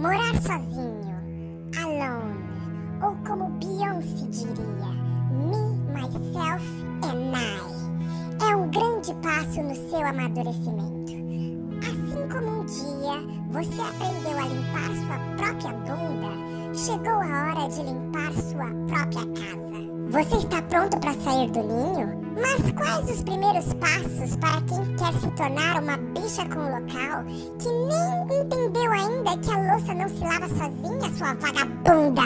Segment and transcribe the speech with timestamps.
[0.00, 1.14] Morar sozinho,
[1.76, 2.40] alone,
[3.02, 4.88] ou como Beyoncé diria,
[5.30, 6.64] me, myself
[7.04, 11.12] and I, é um grande passo no seu amadurecimento.
[11.82, 16.32] Assim como um dia você aprendeu a limpar sua própria bunda,
[16.74, 19.70] chegou a hora de limpar sua própria casa.
[20.08, 22.19] Você está pronto para sair do ninho?
[22.34, 27.24] Mas quais os primeiros passos para quem quer se tornar uma bicha com local
[27.58, 32.22] que nem entendeu ainda que a louça não se lava sozinha, sua vagabunda?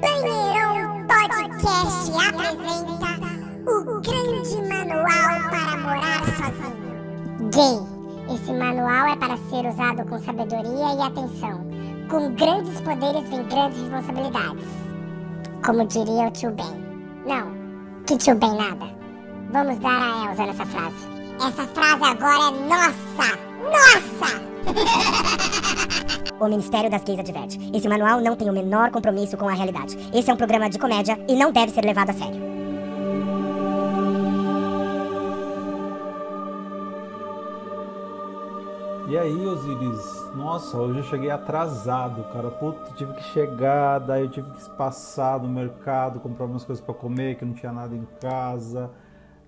[0.00, 3.12] Banheirão Podcast apresenta
[3.70, 7.50] o grande manual para morar sozinho.
[7.50, 7.92] Gay.
[8.34, 11.66] Esse manual é para ser usado com sabedoria e atenção.
[12.08, 14.66] Com grandes poderes vem grandes responsabilidades.
[15.64, 16.82] Como diria o tio Ben.
[17.26, 17.52] Não,
[18.06, 19.01] que tio Ben nada.
[19.52, 21.06] Vamos dar a Elsa nessa frase.
[21.36, 23.36] Essa frase agora é nossa!
[23.62, 24.42] Nossa!
[26.40, 29.96] O Ministério das Gays adverte: esse manual não tem o menor compromisso com a realidade.
[30.12, 32.40] Esse é um programa de comédia e não deve ser levado a sério.
[39.08, 40.34] E aí, Osiris?
[40.34, 42.50] Nossa, hoje eu cheguei atrasado, cara.
[42.50, 46.94] Puta, tive que chegar, daí eu tive que passar no mercado, comprar umas coisas para
[46.94, 48.90] comer, que não tinha nada em casa.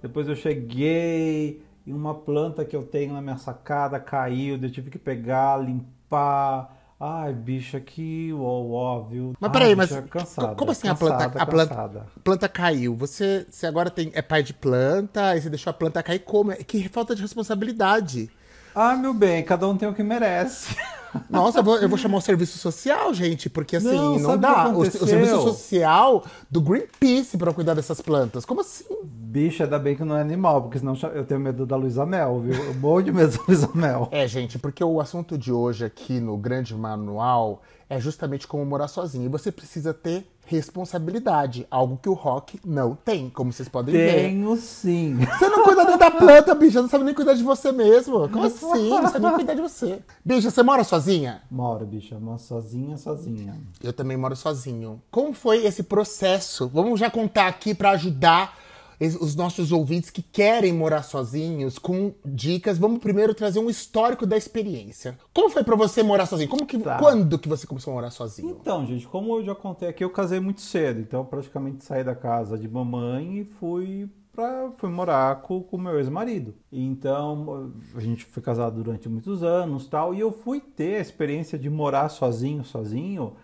[0.04, 4.90] Depois eu cheguei e uma planta que eu tenho na minha sacada caiu, eu tive
[4.90, 6.76] que pegar, limpar.
[7.00, 9.32] Ai, bicha, que uó, viu?
[9.40, 12.06] Mas peraí, Ai, mas bicha, cansada, como assim cansada, a planta, a planta, cansada.
[12.22, 12.94] planta caiu?
[12.96, 16.52] Você, você agora tem, é pai de planta, aí você deixou a planta cair como?
[16.52, 18.30] É Que falta de responsabilidade.
[18.74, 20.76] Ah, meu bem, cada um tem o que merece.
[21.28, 24.68] Nossa, eu vou, eu vou chamar o serviço social, gente, porque assim, Não, não, dá.
[24.68, 28.44] O, o serviço social do Greenpeace pra cuidar dessas plantas.
[28.44, 28.84] Como assim?
[29.02, 32.40] Bicha, ainda bem que não é animal, porque senão eu tenho medo da Luísa Mel,
[32.40, 32.54] viu?
[32.54, 34.08] Eu morro de medo da Luísa Mel.
[34.10, 37.62] É, gente, porque o assunto de hoje aqui no Grande Manual
[37.94, 39.26] é justamente como morar sozinho.
[39.26, 44.14] E você precisa ter responsabilidade, algo que o rock não tem, como vocês podem ver.
[44.14, 45.16] Tenho sim.
[45.16, 48.28] Você não cuida nem da planta, bicha, não sabe nem cuidar de você mesmo.
[48.28, 48.90] Como assim?
[48.90, 50.00] Não sabe nem cuidar de você.
[50.24, 51.42] Bicha, você mora sozinha?
[51.48, 53.56] Moro, bicha, moro sozinha, sozinha.
[53.80, 55.00] Eu também moro sozinho.
[55.10, 56.68] Como foi esse processo?
[56.68, 58.58] Vamos já contar aqui pra ajudar
[59.00, 62.78] os nossos ouvintes que querem morar sozinhos com dicas.
[62.78, 65.18] Vamos primeiro trazer um histórico da experiência.
[65.32, 66.48] Como foi pra você morar sozinho?
[66.48, 66.98] Como que, Tá.
[66.98, 68.58] Quando que você começou a morar sozinho?
[68.60, 72.04] Então, gente, como eu já contei aqui, eu casei muito cedo, então eu praticamente saí
[72.04, 76.54] da casa de mamãe e fui para fui morar com o meu ex-marido.
[76.70, 81.58] Então, a gente foi casado durante muitos anos, tal, e eu fui ter a experiência
[81.58, 83.34] de morar sozinho, sozinho,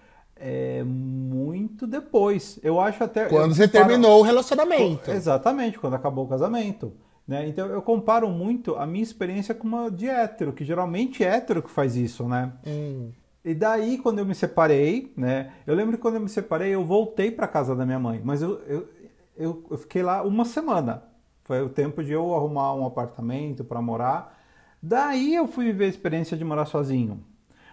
[0.41, 2.59] é, muito depois.
[2.63, 5.11] Eu acho até Quando você comparo- terminou o relacionamento.
[5.11, 6.93] Exatamente, quando acabou o casamento.
[7.29, 7.47] Né?
[7.47, 11.63] Então eu comparo muito a minha experiência com uma de hétero, que geralmente é hétero
[11.63, 12.53] que faz isso, né?
[12.67, 13.11] Hum.
[13.45, 15.53] E daí, quando eu me separei, né?
[15.67, 18.43] Eu lembro que quando eu me separei, eu voltei para casa da minha mãe, mas
[18.43, 18.89] eu, eu,
[19.37, 21.05] eu, eu fiquei lá uma semana.
[21.45, 24.39] Foi o tempo de eu arrumar um apartamento para morar.
[24.83, 27.23] Daí eu fui viver a experiência de morar sozinho.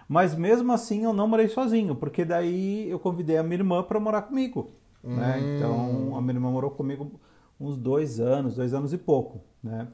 [0.08, 4.00] Mas mesmo assim eu não morei sozinho, porque daí eu convidei a minha irmã para
[4.00, 4.72] morar comigo.
[5.04, 5.40] Né?
[5.40, 7.20] Então a minha irmã morou comigo
[7.60, 9.42] uns dois anos, dois anos e pouco.
[9.64, 9.88] Né?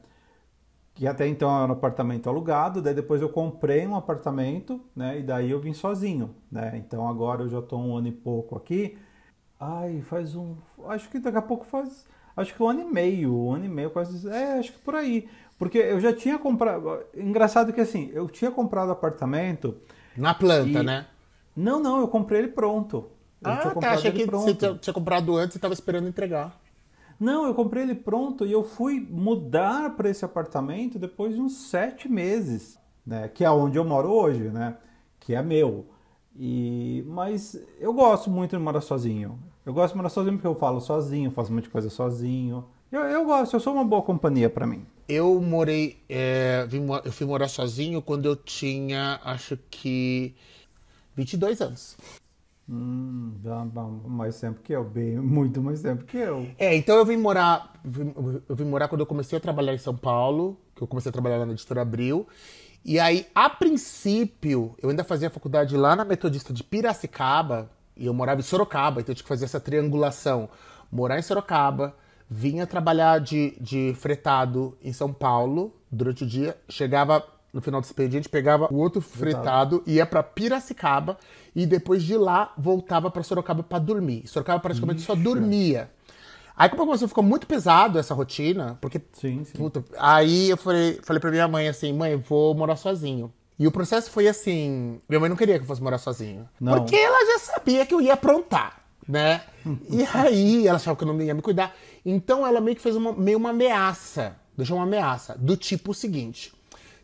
[0.94, 5.22] que até então era um apartamento alugado, daí depois eu comprei um apartamento, né, e
[5.22, 8.96] daí eu vim sozinho, né, então agora eu já estou um ano e pouco aqui,
[9.58, 10.54] ai, faz um,
[10.86, 13.68] acho que daqui a pouco faz, acho que um ano e meio, um ano e
[13.68, 18.10] meio, quase, é, acho que por aí, porque eu já tinha comprado, engraçado que assim,
[18.14, 19.76] eu tinha comprado apartamento,
[20.16, 21.06] Na planta, E- né?
[21.56, 23.06] não, não, eu comprei ele pronto,
[23.42, 23.90] eu Ah, tá.
[23.92, 24.44] Achei que pronto.
[24.44, 26.60] você tinha- tinha comprado antes e tava esperando entregar.
[27.18, 31.52] Não, eu comprei ele pronto e eu fui mudar para esse apartamento depois de uns
[31.68, 33.28] sete meses, né?
[33.28, 34.76] Que é onde eu moro hoje, né?
[35.20, 35.86] Que é meu.
[36.36, 39.38] E mas eu gosto muito de morar sozinho.
[39.64, 42.64] Eu gosto de morar sozinho porque eu falo sozinho, faço muita coisa sozinho.
[42.94, 44.86] Eu, eu gosto, eu sou uma boa companhia para mim.
[45.08, 46.00] Eu morei.
[46.08, 50.32] é, vim eu fui morar sozinho quando eu tinha, acho que.
[51.16, 51.96] 22 anos.
[52.68, 53.66] Hum, já
[54.06, 56.48] mais tempo que eu, bem, muito mais tempo que eu.
[56.56, 57.72] É, então eu vim morar.
[57.84, 58.14] vim-
[58.48, 61.12] Eu vim morar quando eu comecei a trabalhar em São Paulo, que eu comecei a
[61.12, 62.28] trabalhar lá na editora Abril.
[62.84, 68.14] E aí, a princípio, eu ainda fazia faculdade lá na Metodista de Piracicaba, e eu
[68.14, 70.48] morava em Sorocaba, então eu tinha que fazer essa triangulação.
[70.92, 71.96] Morar em Sorocaba,
[72.28, 77.84] vinha trabalhar de, de fretado em São Paulo durante o dia, chegava no final do
[77.84, 81.16] expediente, pegava o outro fretado, ia pra Piracicaba,
[81.54, 84.26] e depois de lá voltava pra Sorocaba pra dormir.
[84.26, 85.88] Sorocaba praticamente só dormia.
[86.56, 89.56] Aí como começou, ficou muito pesado essa rotina, porque Sim, sim.
[89.56, 93.32] Puta, aí eu falei, falei pra minha mãe assim, mãe, vou morar sozinho.
[93.58, 96.48] E o processo foi assim: minha mãe não queria que eu fosse morar sozinho.
[96.60, 96.74] Não.
[96.74, 99.42] Porque ela já sabia que eu ia aprontar, né?
[99.88, 101.74] e aí ela achava que eu não ia me cuidar.
[102.04, 104.36] Então ela meio que fez uma, meio uma ameaça.
[104.56, 105.36] Deixou uma ameaça.
[105.38, 106.52] Do tipo seguinte: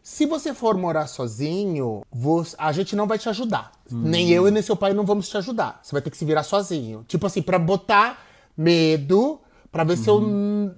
[0.03, 3.73] se você for morar sozinho, você- a gente não vai te ajudar.
[3.91, 5.81] Nem eu e nem seu pai não vamos te ajudar.
[5.83, 7.05] Você vai ter que se virar sozinho.
[7.09, 8.25] Tipo assim, pra botar
[8.57, 9.41] medo,
[9.73, 10.73] pra ver se eu hum,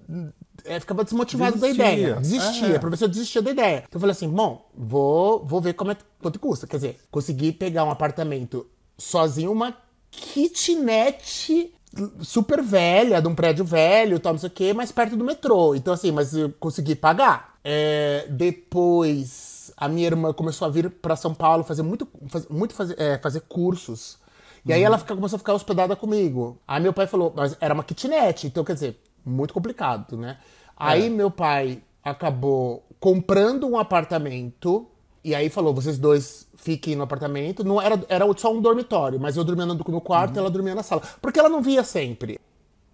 [0.64, 1.84] é, ficava desmotivado Desistia.
[1.84, 2.14] da ideia.
[2.16, 2.78] Desistia, É.
[2.78, 3.78] pra ver se eu desistia da ideia.
[3.88, 6.66] Então eu falei assim, bom, vou, vou ver como é, quanto custa.
[6.66, 8.66] Quer dizer, consegui pegar um apartamento
[8.96, 9.76] sozinho, uma
[10.10, 11.72] kitnet
[12.20, 15.74] super velha, de um prédio velho, tal, não sei o quê, mas perto do metrô.
[15.74, 17.54] Então, assim, mas eu consegui pagar.
[17.64, 22.74] É, depois, a minha irmã começou a vir pra São Paulo fazer muito, faz- muito
[22.74, 24.18] fazer, é, fazer cursos.
[24.64, 26.58] E aí ela fica- começou a ficar hospedada comigo.
[26.66, 30.38] Aí meu pai falou, mas era uma kitnet, então quer dizer, muito complicado, né?
[30.76, 34.86] Aí meu pai acabou comprando um apartamento
[35.24, 37.62] e aí falou, vocês dois fiquem no apartamento.
[37.62, 40.74] Não era, era só um dormitório, mas eu dormia no, no quarto e ela dormia
[40.74, 41.02] na sala.
[41.20, 42.40] Porque ela não via sempre.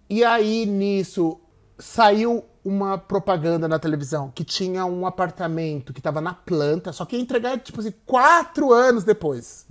[0.09, 1.39] E aí, nisso,
[1.77, 7.15] saiu uma propaganda na televisão que tinha um apartamento que tava na planta, só que
[7.15, 9.65] ia entregar, tipo assim, quatro anos depois.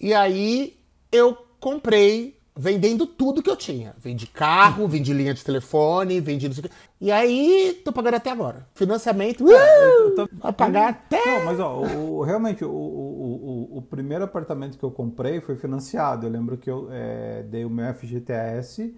[0.00, 0.78] E aí,
[1.12, 3.94] eu comprei vendendo tudo que eu tinha.
[3.98, 6.74] Vendi carro, vendi linha de telefone, vendi não sei o quê.
[6.98, 8.66] E aí, tô pagando até agora.
[8.74, 11.22] Financiamento, uh, eu tô- vai pagar até...
[11.38, 15.40] Não, mas ó, o, o- realmente o, o, o, o primeiro apartamento que eu comprei
[15.40, 16.26] foi financiado.
[16.26, 18.96] Eu lembro que eu é, dei o meu FGTS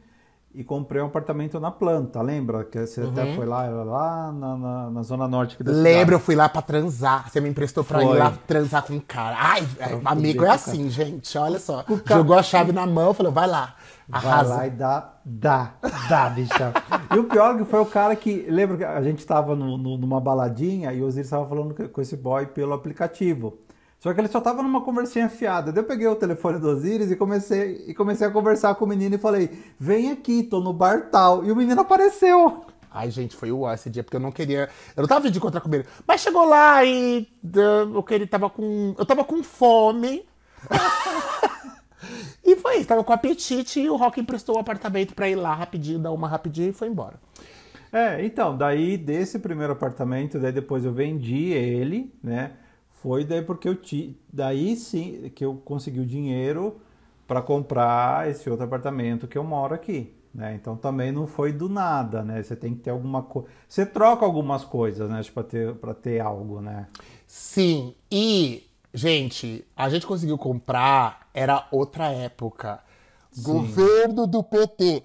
[0.59, 2.65] e comprei um apartamento na planta, lembra?
[2.65, 5.95] Que você até foi lá, era lá na, na, na zona norte aqui da cidade.
[5.95, 7.31] Lembro, eu fui lá pra transar.
[7.31, 8.17] Você me emprestou pra Foi.
[8.17, 9.37] ir lá transar com um cara.
[9.39, 9.65] Ai,
[10.05, 11.39] amigo é com o assim, gente.
[11.39, 11.85] Olha só.
[12.07, 13.77] Jogou a chave na mão, falou, vai lá.
[14.09, 14.55] Vai Arrasa.
[14.57, 15.75] lá e dá, dá,
[16.09, 16.73] dá, bicha.
[17.15, 18.47] e o pior é que foi o cara que.
[18.51, 22.01] Lembra que a gente tava no- no- numa baladinha e o Osiris estava falando com
[22.01, 23.59] esse boy pelo aplicativo.
[23.99, 25.73] Só que ele só tava numa conversinha fiada.
[25.73, 28.89] Daí eu peguei o telefone do Osiris e comecei, e comecei a conversar com o
[28.89, 31.45] menino e falei: vem aqui, tô no bar tal.
[31.45, 32.65] E o menino apareceu.
[32.91, 34.69] Ai, gente, foi o esse dia, porque eu não queria.
[34.97, 35.85] Eu não tava de encontrar com ele.
[36.07, 37.29] Mas chegou lá e.
[37.45, 38.95] uh, Eu queria, tava com.
[38.97, 40.25] Eu tava com fome.
[42.45, 45.55] e foi isso, tava com apetite e o Rock emprestou o apartamento pra ir lá
[45.55, 47.21] rapidinho, dar uma rapidinho e foi embora.
[47.93, 52.53] É, então, daí desse primeiro apartamento, daí depois eu vendi ele, né?
[53.03, 56.81] Foi daí porque eu ti, daí sim que eu consegui o dinheiro
[57.27, 60.55] para comprar esse outro apartamento que eu moro aqui, né?
[60.55, 62.43] Então também não foi do nada, né?
[62.43, 66.21] Você tem que ter alguma coisa, você troca algumas coisas, né, para ter para ter
[66.21, 66.89] algo, né?
[67.27, 72.81] Sim, e, gente, a gente conseguiu comprar, era outra época.
[73.43, 75.05] Governo do PT.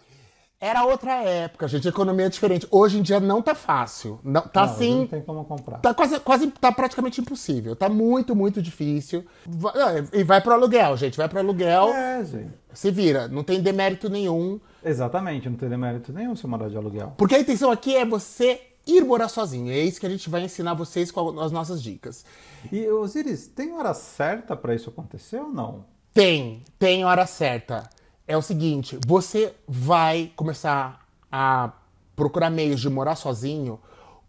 [0.66, 2.66] Era outra época, gente, a economia é diferente.
[2.72, 4.18] Hoje em dia não tá fácil.
[4.24, 5.00] Não, tá Não, assim.
[5.00, 5.80] não tem como comprar.
[5.80, 7.76] Tá quase, quase, tá praticamente impossível.
[7.76, 9.26] Tá muito, muito difícil.
[9.46, 11.18] Va- ah, E vai pro aluguel, gente.
[11.18, 12.52] Vai pro aluguel, É, gente.
[12.74, 13.28] se vira.
[13.28, 14.58] Não tem demérito nenhum.
[14.86, 17.12] Exatamente, não tem demérito nenhum você morar de aluguel.
[17.18, 19.70] Porque a intenção aqui é você ir morar sozinho.
[19.70, 22.24] É isso que a gente vai ensinar vocês com as nossas dicas.
[22.72, 25.84] E Osiris, tem hora certa para isso acontecer ou não?
[26.14, 27.90] Tem, tem hora certa.
[28.28, 31.72] É o seguinte, você vai começar a
[32.16, 33.80] procurar meios de morar sozinho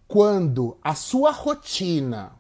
[0.09, 2.33] quando a sua rotina,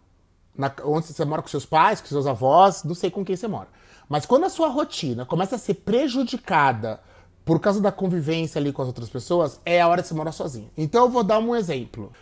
[0.56, 3.47] na- onde você mora com seus pais, com seus avós, não sei com quem você
[3.47, 3.69] mora,
[4.09, 7.00] mas quando a sua rotina começa a ser prejudicada
[7.45, 10.33] por causa da convivência ali com as outras pessoas, é a hora de você morar
[10.33, 10.71] sozinho.
[10.76, 12.12] Então eu vou dar um exemplo.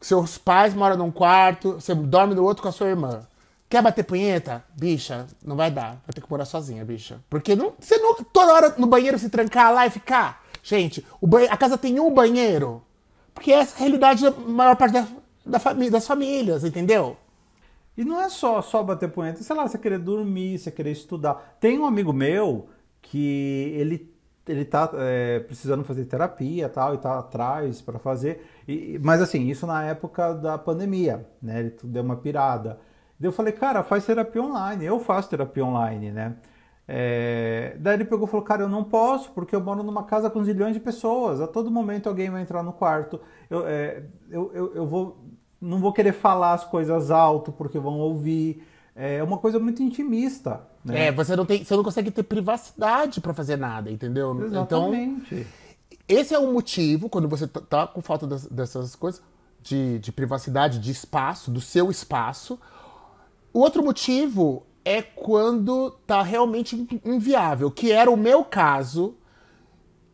[0.00, 3.26] Seus pais moram num quarto, você dorme no outro com a sua irmã.
[3.70, 4.64] Quer bater punheta?
[4.76, 5.90] Bicha, não vai dar.
[6.04, 7.20] Vai ter que morar sozinha, bicha.
[7.30, 10.44] Porque não, você não toda hora no banheiro se trancar lá e ficar.
[10.62, 12.82] Gente, o banhe- a casa tem um banheiro.
[13.32, 15.06] Porque essa é a realidade da maior parte da,
[15.46, 15.58] da
[15.88, 17.16] das famílias, entendeu?
[17.96, 21.56] E não é só, só bater punheta, sei lá, você querer dormir, você querer estudar.
[21.60, 22.68] Tem um amigo meu
[23.00, 24.12] que ele,
[24.48, 28.44] ele tá é, precisando fazer terapia tal, e tá atrás para fazer.
[28.66, 31.60] E- mas assim, isso na época da pandemia, né?
[31.60, 32.80] Ele deu uma pirada.
[33.20, 34.84] Daí eu falei, cara, faz terapia online.
[34.84, 36.36] Eu faço terapia online, né?
[36.88, 40.28] É, Daí ele pegou e falou, cara, eu não posso, porque eu moro numa casa
[40.28, 41.40] com zilhões de pessoas.
[41.40, 43.20] A todo momento alguém vai entrar no quarto.
[43.48, 45.18] Eu, é, eu, eu, eu vou
[45.60, 48.66] não vou querer falar as coisas alto porque vão ouvir.
[48.96, 51.06] É uma coisa muito intimista, né?
[51.08, 54.32] É, você não, tem, você não consegue ter privacidade pra fazer nada, entendeu?
[54.34, 54.46] Então,
[54.92, 55.46] Exatamente.
[56.08, 59.22] esse é o motivo, quando você tá- tá com falta das- dessas coisas,
[59.62, 62.58] de, de privacidade, de espaço, do seu espaço.
[63.52, 69.14] O outro motivo é quando tá realmente in- inviável, que era o meu caso,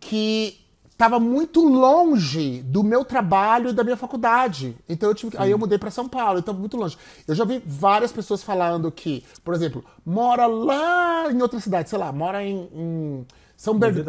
[0.01, 0.59] que
[0.97, 4.77] tava muito longe do meu trabalho e da minha faculdade.
[4.89, 6.97] Então eu tive, que- aí eu mudei para São Paulo, então muito longe.
[7.29, 11.99] Eu já vi várias pessoas falando que, por exemplo, mora lá em outra cidade, sei
[11.99, 13.27] lá, mora em, em
[13.57, 14.05] São Bernardo.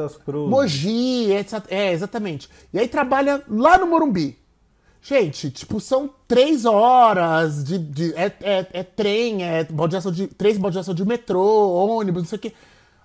[0.49, 1.65] Mogi, etc.
[1.67, 2.49] É, exatamente.
[2.73, 4.37] E aí trabalha lá no Morumbi.
[5.01, 7.77] Gente, tipo, são três horas de.
[7.77, 10.27] de- é, é, é trem, é baldeação de.
[10.27, 12.53] Três baldeação de metrô, ônibus, não sei o quê.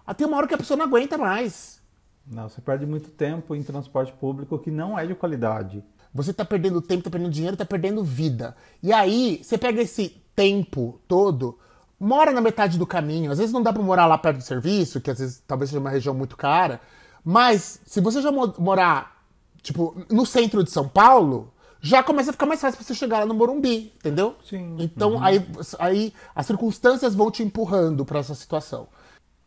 [0.06, 1.80] Até uma hora que a pessoa não aguenta mais.
[2.26, 5.84] Não, você perde muito tempo em transporte público que não é de qualidade.
[6.14, 8.56] Você tá perdendo tempo, tá perdendo dinheiro, tá perdendo vida.
[8.82, 11.58] E aí, você pega esse tempo todo,
[11.98, 13.30] mora na metade do caminho.
[13.30, 15.80] Às vezes não dá pra morar lá perto do serviço, que às vezes talvez seja
[15.80, 16.80] uma região muito cara.
[17.24, 19.24] Mas, se você já mo- morar,
[19.62, 21.51] tipo, no centro de São Paulo,
[21.84, 24.36] já começa a ficar mais fácil pra você chegar lá no Morumbi, entendeu?
[24.48, 24.76] Sim.
[24.78, 25.44] Então, aí,
[25.80, 28.86] aí as circunstâncias vão te empurrando pra essa situação.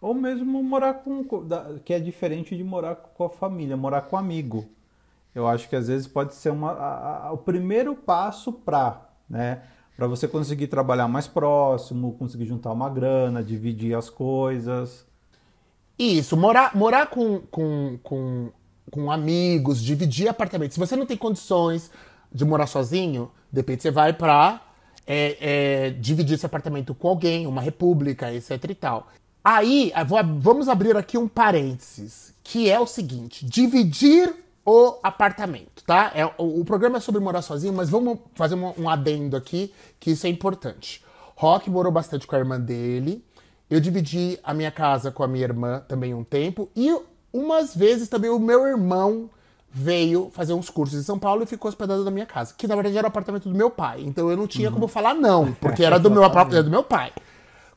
[0.02, 1.24] Ou mesmo morar com.
[1.84, 4.68] que é diferente de morar com a família, morar com amigo.
[5.34, 9.64] Eu acho que às vezes pode ser uma, a- a- o primeiro passo para, né?
[9.96, 15.06] Para você conseguir trabalhar mais próximo, conseguir juntar uma grana, dividir as coisas.
[15.98, 18.50] Isso, morar, morar com, com, com,
[18.92, 20.74] com amigos, dividir apartamento.
[20.74, 21.90] Se você não tem condições
[22.36, 24.62] de morar sozinho, de repente você vai pra
[25.08, 29.08] é, é, dividir esse apartamento com alguém, uma república, etc e tal.
[29.42, 29.94] Aí,
[30.40, 34.34] vamos abrir aqui um parênteses, que é o seguinte: dividir
[34.66, 36.12] o apartamento, tá?
[36.14, 39.72] É, o, o programa é sobre morar sozinho, mas vamos fazer um, um adendo aqui,
[40.00, 41.02] que isso é importante.
[41.38, 43.24] Rock morou bastante com a irmã dele.
[43.70, 46.70] Eu dividi a minha casa com a minha irmã também um tempo.
[46.76, 46.96] E
[47.32, 49.30] umas vezes também o meu irmão
[49.78, 52.54] veio fazer uns cursos em São Paulo e ficou hospedado na minha casa.
[52.58, 54.02] Que na verdade era o apartamento do meu pai.
[54.06, 57.12] Então eu não tinha como falar não, porque era do meu apartamento do meu pai.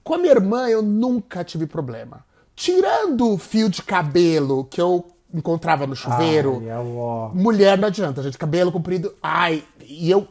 [0.05, 2.25] Com a minha irmã eu nunca tive problema.
[2.55, 6.62] Tirando o fio de cabelo que eu encontrava no chuveiro.
[6.64, 7.35] Ai.
[7.35, 8.38] Mulher não adianta, gente.
[8.38, 9.12] Cabelo comprido.
[9.21, 10.26] Ai, e eu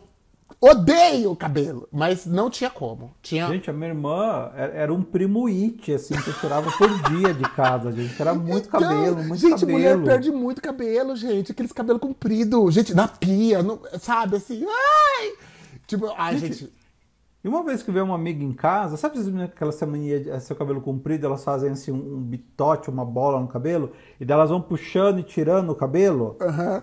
[0.59, 1.87] odeio cabelo.
[1.91, 3.11] Mas não tinha como.
[3.21, 3.47] Tinha.
[3.47, 7.33] Gente, a minha irmã era era um primo it, assim, que eu tirava por dia
[7.33, 8.19] de casa, gente.
[8.21, 9.71] Era muito Então, cabelo, muito gente, cabelo.
[9.71, 11.51] mulher perde muito cabelo, gente.
[11.51, 12.69] Aqueles cabelo comprido.
[12.71, 14.37] Gente, na pia, no- sabe?
[14.37, 15.33] Assim, ai!
[15.85, 16.71] Tipo, ai, gente.
[17.43, 20.81] E uma vez que veio uma amiga em casa, sabe aquela semaninha de seu cabelo
[20.81, 24.59] comprido, elas fazem assim um, um bitote, uma bola no cabelo, e daí elas vão
[24.59, 26.35] puxando e tirando o cabelo?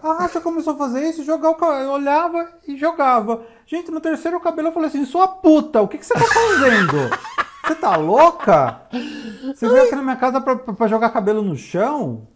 [0.02, 1.80] Ah, já começou a fazer isso, jogar o cabelo.
[1.84, 3.42] Eu olhava e jogava.
[3.66, 7.10] Gente, no terceiro cabelo eu falei assim, sua puta, o que, que você tá fazendo?
[7.66, 8.82] Você tá louca?
[9.54, 12.28] Você veio aqui na minha casa pra, pra- jogar cabelo no chão?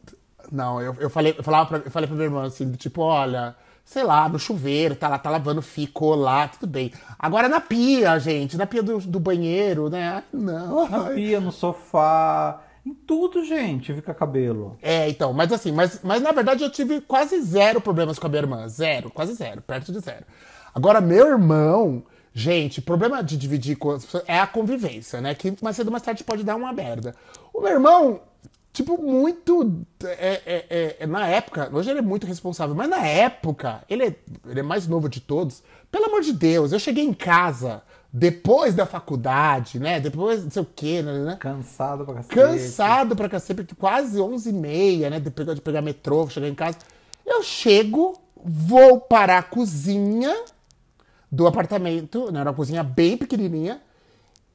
[0.51, 3.55] Não, eu, eu, falei, eu, falava pra, eu falei pra minha irmã assim, tipo, olha,
[3.89, 6.93] sei lá, no chuveiro, tá lá, tá lavando, ficou lá, tudo bem.
[7.19, 10.23] Agora na pia, gente, na pia do, do banheiro, né?
[10.31, 10.87] Não.
[10.87, 14.77] Na pia, no sofá, em tudo, gente, fica cabelo.
[14.83, 18.29] É, então, mas assim, mas, mas na verdade eu tive quase zero problemas com a
[18.29, 18.69] minha irmã.
[18.69, 20.27] Zero, quase zero, perto de zero.
[20.75, 22.03] Agora, meu irmão,
[22.35, 25.35] gente, problema de dividir com as pessoas é a convivência, né?
[25.35, 27.15] Que mais cedo ou mais tarde pode dar uma merda.
[27.55, 28.21] O meu irmão,
[28.79, 29.83] tipo, muito.
[30.05, 34.05] é- é- é- é- na época, hoje ele é muito responsável, mas na época, ele
[34.05, 34.17] é,
[34.49, 35.63] ele é mais novo de todos.
[35.91, 37.83] Pelo amor de Deus, eu cheguei em casa
[38.13, 39.99] depois da faculdade, né?
[39.99, 41.13] Depois não sei o quê, né?
[41.25, 41.37] né?
[41.41, 42.35] Cansado pra cacete.
[42.35, 45.19] cansado pra cacete, porque quase 11 e meia, né?
[45.19, 46.79] De pegar, de pegar metrô, chegar em casa.
[47.27, 50.35] Eu chego, vou para a cozinha
[51.33, 52.41] do apartamento, né?
[52.41, 53.81] Era uma cozinha bem pequenininha.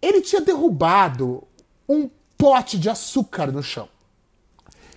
[0.01, 1.43] Ele tinha derrubado
[1.89, 3.87] um pote de açúcar no chão.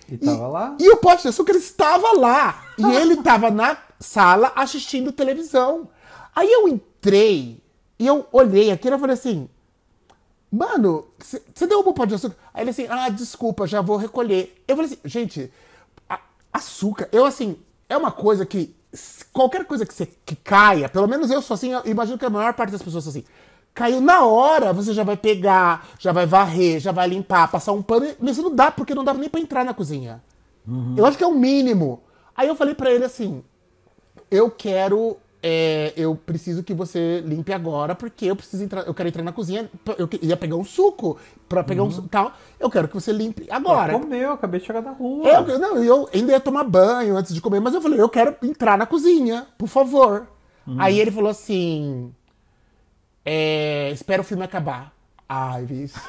[0.09, 0.75] E tava lá?
[0.79, 2.63] E o pote de açúcar estava lá.
[2.77, 5.89] E ele estava na sala assistindo televisão.
[6.35, 7.61] Aí eu entrei
[7.99, 9.49] e eu olhei aquilo e falei assim:
[10.51, 12.37] Mano, você derrubou o pote de açúcar?
[12.53, 14.63] Aí ele assim: Ah, desculpa, já vou recolher.
[14.67, 15.51] Eu falei assim: Gente,
[16.53, 17.57] açúcar, eu assim,
[17.89, 18.75] é uma coisa que
[19.33, 22.29] qualquer coisa que, você, que caia, pelo menos eu sou assim, eu imagino que a
[22.29, 23.25] maior parte das pessoas são assim.
[23.77, 27.81] Caiu na hora, você já vai pegar, já vai varrer, já vai limpar, passar um
[27.83, 28.07] pano.
[28.19, 30.19] Mas não dá, porque não dava nem pra entrar na cozinha.
[30.97, 32.01] Eu acho que é o mínimo.
[32.35, 33.43] Aí eu falei pra ele assim:
[34.31, 35.17] eu quero.
[35.43, 38.81] é, eu preciso que você limpe agora, porque eu preciso entrar.
[38.87, 39.69] Eu quero entrar na cozinha.
[39.95, 41.15] Eu ia pegar um suco
[41.47, 42.33] pra pegar um suco tal.
[42.59, 43.93] Eu quero que você limpe agora.
[43.99, 45.29] Comeu, acabei de chegar da rua.
[45.29, 48.35] Eu, não, eu ainda ia tomar banho antes de comer, mas eu falei, eu quero
[48.41, 50.27] entrar na cozinha, por favor.
[50.79, 52.11] Aí ele falou assim:
[53.29, 54.93] é, espera o filme acabar.
[55.27, 55.99] Ai, bicho.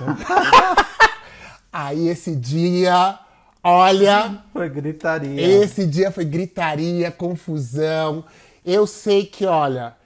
[1.73, 3.19] Aí esse dia,
[3.61, 4.45] olha.
[4.53, 5.41] Foi gritaria.
[5.41, 8.25] Esse dia foi gritaria, confusão.
[8.65, 9.97] Eu sei que, olha.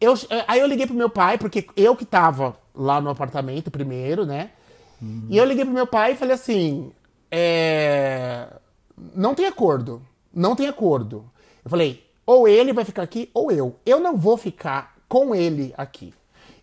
[0.00, 0.14] Eu,
[0.46, 4.50] aí eu liguei pro meu pai, porque eu que tava lá no apartamento primeiro, né?
[5.28, 6.90] E eu liguei pro meu pai e falei assim:
[7.30, 8.46] é,
[9.14, 10.00] não tem acordo.
[10.32, 11.28] não tem acordo.
[11.64, 13.76] Eu falei, ou ele vai ficar aqui ou eu.
[13.84, 16.14] Eu não vou ficar com ele aqui.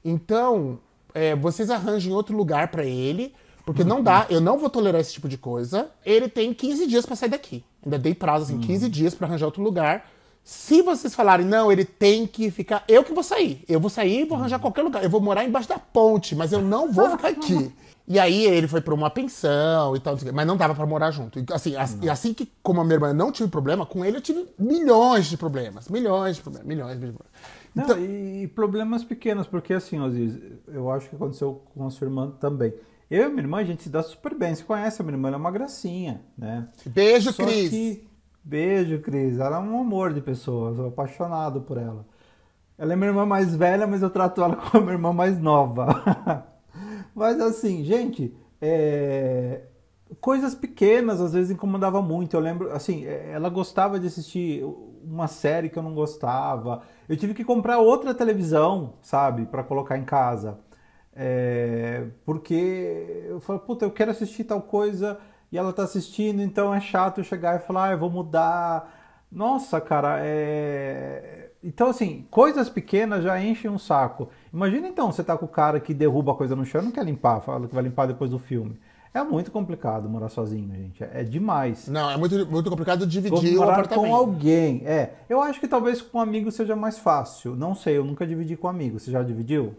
[0.10, 0.80] Então,
[1.14, 3.34] é, vocês arranjem outro lugar para ele,
[3.66, 5.90] porque não dá, eu não vou tolerar esse tipo de coisa.
[6.06, 7.64] Ele tem 15 dias para sair daqui.
[7.84, 10.10] Ainda dei prazo, assim, 15 dias para arranjar outro lugar.
[10.44, 12.82] Se vocês falarem, não, ele tem que ficar.
[12.88, 13.66] Eu que vou sair.
[13.68, 15.04] Eu vou sair e vou arranjar qualquer lugar.
[15.04, 17.70] Eu vou morar embaixo da ponte, mas eu não vou ficar aqui.
[18.08, 21.38] E aí ele foi para uma pensão e tal, mas não dava para morar junto.
[21.38, 24.16] E, Assim, as- e assim que, como a minha irmã não tive problema, com ele
[24.16, 25.90] eu tive milhões de problemas.
[25.90, 27.28] Milhões de problemas, milhões de problemas.
[27.78, 32.06] Não, Então- e, problemas pequenos, porque assim, Aziz, eu acho que aconteceu com a sua
[32.08, 32.74] irmã também.
[33.10, 34.54] Eu e minha irmã, a gente se dá super bem.
[34.54, 36.68] Você conhece a minha irmã, é uma gracinha, né?
[36.86, 37.70] Beijo, Só Cris.
[37.70, 38.08] que-
[38.44, 39.40] Beijo, Cris.
[39.40, 42.06] Ela é um amor de pessoa, eu sou apaixonado por ela.
[42.78, 45.38] Ela é minha irmã mais velha, mas eu trato ela como a minha irmã mais
[45.40, 45.88] nova.
[47.16, 49.62] mas assim, gente, é,
[50.22, 52.36] coisas pequenas às vezes incomodava muito.
[52.36, 54.64] Eu lembro, assim, é, ela gostava de assistir
[55.10, 56.84] uma série que eu não gostava.
[57.08, 60.60] Eu tive que comprar outra televisão, sabe, para colocar em casa.
[61.16, 65.20] É, porque eu falei, puta, eu quero assistir tal coisa
[65.52, 68.94] e ela tá assistindo, então é chato eu chegar e falar, ah, eu vou mudar.
[69.32, 71.52] Nossa, cara, é.
[71.64, 74.30] Então, assim, coisas pequenas já enchem um saco.
[74.54, 77.04] Imagina então, você tá com o cara que derruba a coisa no chão não quer
[77.04, 78.80] limpar, fala que vai limpar depois do filme.
[79.18, 81.04] É muito complicado morar sozinho, gente.
[81.04, 81.88] É demais.
[81.88, 84.10] Não, é muito, muito complicado dividir o morar apartamento.
[84.10, 84.84] com alguém.
[84.86, 87.56] É, eu acho que talvez com um amigo seja mais fácil.
[87.56, 89.00] Não sei, eu nunca dividi com amigo.
[89.00, 89.76] Você já dividiu?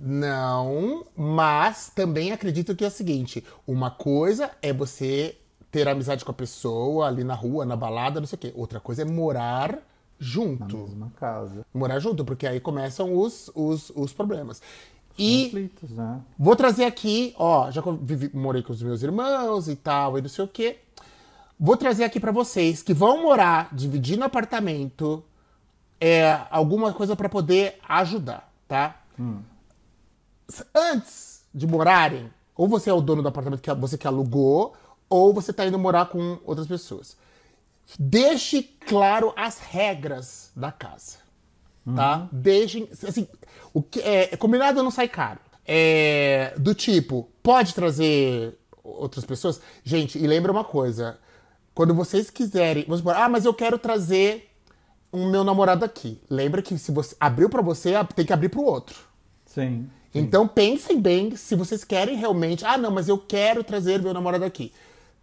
[0.00, 5.36] Não, mas também acredito que é o seguinte: uma coisa é você
[5.70, 8.52] ter amizade com a pessoa ali na rua, na balada, não sei o quê.
[8.56, 9.78] Outra coisa é morar Na
[10.18, 10.76] junto.
[10.78, 11.66] mesma casa.
[11.74, 14.62] Morar junto, porque aí começam os, os, os problemas.
[15.18, 16.20] E Conflitos, né?
[16.38, 20.28] vou trazer aqui, ó, já vivi- morei com os meus irmãos e tal, e não
[20.28, 20.78] sei o quê.
[21.58, 25.24] Vou trazer aqui pra vocês que vão morar dividindo apartamento,
[26.00, 29.00] é, alguma coisa pra poder ajudar, tá?
[30.74, 34.74] Antes de morarem, ou você é o dono do apartamento que você que alugou,
[35.08, 37.16] ou você tá indo morar com outras pessoas.
[37.98, 41.16] Deixe claro as regras da casa
[41.94, 42.28] tá?
[42.32, 43.26] Deixem, assim,
[43.72, 45.40] o que é, combinado não sai caro.
[45.66, 49.60] É, do tipo, pode trazer outras pessoas?
[49.84, 51.18] Gente, e lembra uma coisa,
[51.74, 54.50] quando vocês quiserem, vamos ah, mas eu quero trazer
[55.12, 56.20] o meu namorado aqui.
[56.28, 58.96] Lembra que se você abriu pra você, tem que abrir pro outro.
[59.46, 59.88] Sim.
[60.14, 62.64] Então pensem bem se vocês querem realmente.
[62.64, 64.72] Ah, não, mas eu quero trazer meu namorado aqui.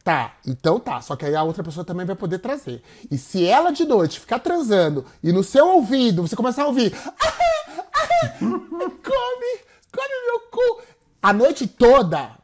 [0.06, 1.02] Tá, então tá.
[1.02, 2.84] Só que aí a outra pessoa também vai poder trazer.
[3.10, 6.94] E se ela de noite ficar transando e no seu ouvido você começar a ouvir.
[8.39, 9.60] come,
[9.91, 10.84] come meu cu.
[11.24, 12.38] A noite toda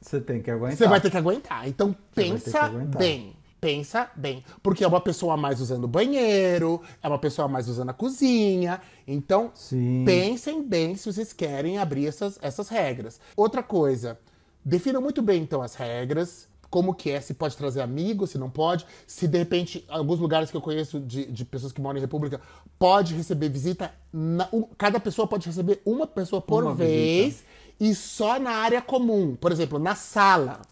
[0.00, 0.76] Você tem que aguentar.
[0.76, 1.66] você vai ter que aguentar.
[1.66, 2.98] Então que pensa aguentar.
[3.00, 3.36] bem.
[3.60, 4.44] Pensa bem.
[4.62, 7.90] Porque é uma pessoa a mais usando o banheiro, é uma pessoa a mais usando
[7.90, 8.80] a cozinha.
[9.04, 10.04] Então, Sim.
[10.06, 13.18] pensem bem se vocês querem abrir essas, essas regras.
[13.36, 14.16] Outra coisa,
[14.64, 16.46] definam muito bem então as regras.
[16.74, 18.84] Como que é, se pode trazer amigos, se não pode.
[19.06, 22.40] Se de repente, alguns lugares que eu conheço de, de pessoas que moram em república,
[22.76, 23.92] pode receber visita.
[24.12, 27.44] na- um- cada pessoa pode receber uma pessoa por Uma vez
[27.78, 29.36] e só na área comum.
[29.36, 30.62] Por exemplo, na sala.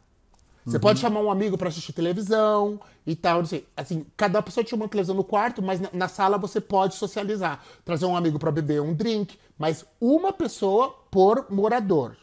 [0.66, 3.64] Você pode chamar um amigo pra assistir televisão e tal, não sei.
[3.76, 7.62] Assim, cada pessoa tinha uma televisão no quarto, mas na, na sala você pode socializar.
[7.84, 12.16] Trazer um amigo pra beber um drink, mas uma pessoa por morador.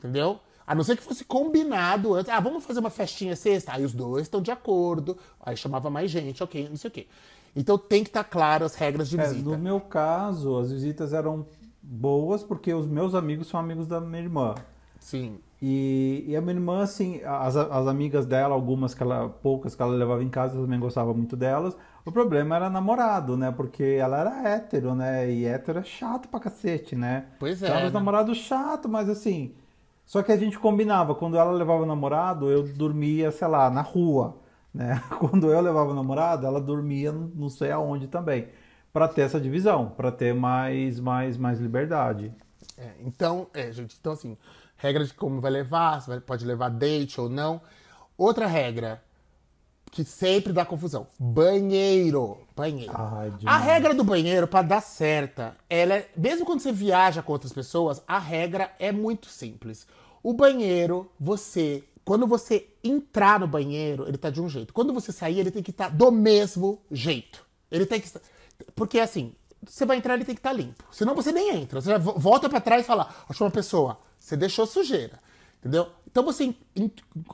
[0.00, 0.40] Entendeu?
[0.66, 2.30] A não ser que fosse combinado antes.
[2.30, 3.72] Ah, vamos fazer uma festinha sexta?
[3.72, 5.16] Aí os dois estão de acordo.
[5.44, 7.06] Aí chamava mais gente, ok, não sei o quê.
[7.54, 9.48] Então tem que estar claro as regras de É, visita.
[9.50, 11.46] no meu caso, as visitas eram
[11.82, 14.54] boas porque os meus amigos são amigos da minha irmã.
[14.98, 15.38] Sim.
[15.60, 19.80] E, e a minha irmã, assim, as, as amigas dela, algumas que ela, poucas que
[19.82, 21.76] ela levava em casa, eu também gostava muito delas.
[22.04, 23.50] O problema era namorado, né?
[23.50, 25.30] Porque ela era hétero, né?
[25.30, 27.26] E hétero é chato pra cacete, né?
[27.38, 27.86] Pois é, Então, né?
[27.86, 29.54] os namorados chato, mas assim.
[30.04, 33.80] Só que a gente combinava, quando ela levava o namorado, eu dormia, sei lá, na
[33.80, 34.36] rua,
[34.72, 35.02] né?
[35.18, 38.48] Quando eu levava o namorado, ela dormia não sei aonde também.
[38.92, 42.32] Pra ter essa divisão, pra ter mais, mais, mais liberdade.
[42.76, 44.36] É, então, é, gente, então assim,
[44.76, 47.60] regra de como vai levar, se pode levar date ou não.
[48.16, 49.02] Outra regra
[49.90, 52.43] que sempre dá confusão: banheiro.
[52.56, 52.92] Banheiro.
[52.96, 57.32] Ai, a regra do banheiro, pra dar certa, ela é, mesmo quando você viaja com
[57.32, 59.86] outras pessoas, a regra é muito simples.
[60.22, 64.72] O banheiro, você, quando você entrar no banheiro, ele tá de um jeito.
[64.72, 67.44] Quando você sair, ele tem que estar do mesmo jeito.
[67.70, 68.08] Ele tem que.
[68.76, 69.32] Porque assim,
[69.66, 70.84] você vai entrar, ele tem que estar limpo.
[70.92, 71.80] Senão você nem entra.
[71.80, 75.18] Você volta pra trás e fala, achou uma pessoa, você deixou sujeira.
[75.58, 75.88] Entendeu?
[76.08, 76.90] Então você en- en-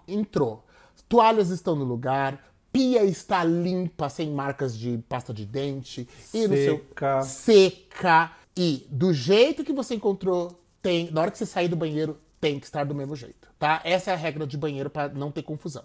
[0.08, 0.64] entrou.
[1.08, 6.08] Toalhas estão no lugar, pia está limpa, sem marcas de pasta de dente.
[6.32, 7.22] E no seu Seca.
[7.22, 8.32] seca.
[8.56, 11.10] E do jeito que você encontrou, tem.
[11.10, 13.80] Na hora que você sair do banheiro, tem que estar do mesmo jeito, tá?
[13.84, 15.84] Essa é a regra de banheiro para não ter confusão.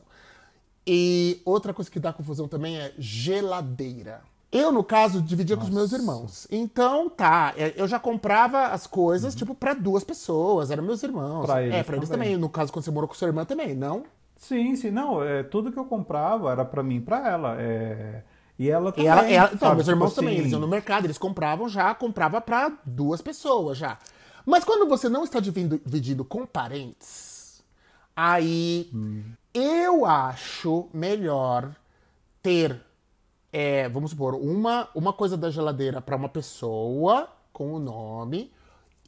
[0.87, 4.21] E outra coisa que dá confusão também é geladeira.
[4.51, 6.47] Eu, no caso, dividia com os meus irmãos.
[6.49, 11.45] Então, tá, é, eu já comprava as coisas, tipo, para duas pessoas, eram meus irmãos.
[11.45, 12.29] Pra eles é, pra eles também.
[12.29, 12.39] também.
[12.39, 14.05] No caso, quando você morou com sua irmã também, não?
[14.37, 17.55] Sim, sim, não, é, tudo que eu comprava era pra mim e pra ela.
[17.59, 18.23] é,
[18.59, 19.07] e ela E também.
[19.07, 19.75] ela, ela- então, sabe?
[19.75, 23.21] meus Tipo irmãos também, assim, eles iam no mercado, eles compravam já, comprava pra duas
[23.21, 23.97] pessoas já.
[24.45, 27.63] Mas quando você não está dividindo, dividindo com parentes,
[28.15, 28.89] aí
[29.53, 31.75] eu acho melhor
[32.43, 32.79] ter,
[33.51, 38.51] é, vamos supor, uma, uma coisa da geladeira pra uma pessoa com o nome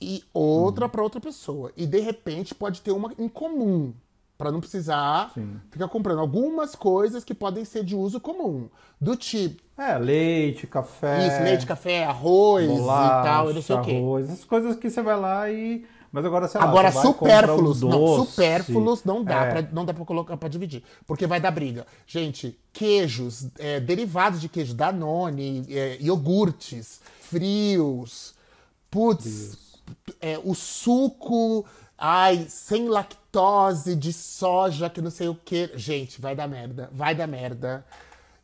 [0.01, 1.71] e outra pra outra pessoa.
[1.77, 3.93] E de repente pode ter uma em comum.
[4.37, 5.59] Pra não precisar Sim.
[5.71, 8.69] ficar comprando algumas coisas que podem ser de uso comum.
[9.01, 11.27] Do tipo, É, leite, café.
[11.27, 13.95] isso, leite, café, arroz bolacha, e tal, e não sei o quê.
[13.95, 15.83] arroz, essas coisas que você vai lá e.
[16.11, 17.37] Mas agora, sei lá, Agora, você vai, compra um
[17.73, 19.49] supérfluos, não, supérfluos não dá, É.
[19.51, 21.85] pra, não dá pra colocar pra dividir, porque vai dar briga.
[22.05, 28.33] Gente, queijos, é, derivados de queijo, Danone, é, iogurtes, frios,
[28.89, 29.57] putz,
[30.21, 31.65] é, o suco,
[31.97, 35.71] ai, sem lactose, de soja, que não sei o que.
[35.75, 37.85] Gente, vai dar merda, vai dar merda,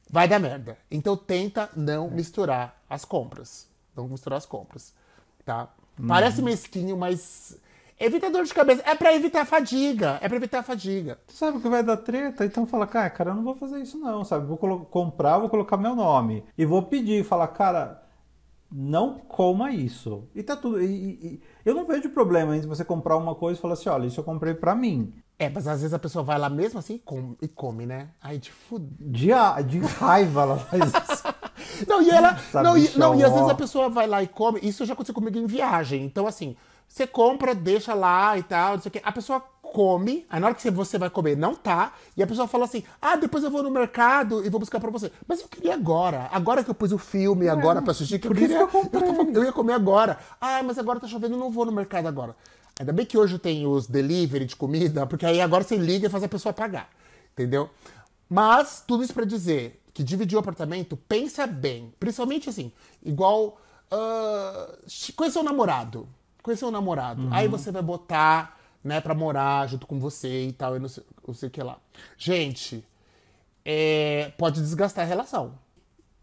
[0.09, 0.77] vai dar merda.
[0.89, 3.67] Então tenta não misturar as compras.
[3.95, 4.93] Não misturar as compras,
[5.45, 5.69] tá?
[6.07, 7.55] Parece mesquinho, mas
[7.99, 8.81] evita dor de cabeça.
[8.85, 11.19] É pra evitar fadiga, é pra evitar fadiga.
[11.27, 13.97] Tu sabe que vai dar treta, então fala, cara, cara, eu não vou fazer isso
[13.99, 14.47] não, sabe?
[14.47, 16.43] Vou comprar, vou colocar meu nome.
[16.57, 18.02] E vou pedir, falar, cara,
[18.75, 20.23] não coma isso.
[20.33, 20.81] E tá tudo.
[20.81, 24.07] e- e- eu não vejo problema entre você comprar uma coisa e falar assim, olha,
[24.07, 25.13] isso eu comprei pra mim.
[25.38, 28.09] É, mas às vezes a pessoa vai lá mesmo assim e come, e come né?
[28.21, 28.97] Ai, de fuder.
[28.99, 29.29] De,
[29.67, 31.23] de raiva ela faz isso.
[31.88, 32.31] Não, e ela.
[32.31, 33.36] Essa não, e, não, e às ó.
[33.36, 34.59] vezes a pessoa vai lá e come.
[34.62, 36.03] Isso já aconteceu comigo em viagem.
[36.03, 36.55] Então, assim,
[36.93, 39.01] você compra, deixa lá e tal, não sei o quê.
[39.03, 41.93] A pessoa come, aí na hora que você vai comer, não tá.
[42.15, 44.91] E a pessoa fala assim: ah, depois eu vou no mercado e vou buscar pra
[44.91, 45.12] você.
[45.27, 46.29] Mas eu queria agora.
[46.32, 48.67] Agora que eu pus o filme, agora pra assistir, que eu queria.
[48.67, 50.19] que eu tava- eu ia comer agora.
[50.39, 52.36] Ah, mas agora tá chovendo, eu não vou no mercado agora.
[52.79, 56.10] Ainda bem que hoje tem os delivery de comida, porque aí agora você liga e
[56.12, 56.89] faz a pessoa pagar.
[57.34, 57.69] Entendeu?
[58.29, 61.91] Mas, tudo isso pra dizer que dividir o apartamento, pensa bem.
[61.99, 62.71] Principalmente assim,
[63.03, 63.60] igual.
[63.91, 64.75] ah,
[65.15, 66.08] conhecer um namorado.
[66.43, 67.27] Conhecer um namorado.
[67.32, 71.03] Aí você vai botar, né, pra morar junto com você e tal, e não sei,
[71.25, 71.77] não sei o que lá.
[72.17, 72.86] Gente,
[73.65, 75.58] é, pode desgastar a relação.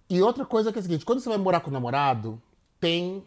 [0.08, 2.40] E outra coisa que é a seguinte, quando você vai morar com o namorado,
[2.78, 3.24] tem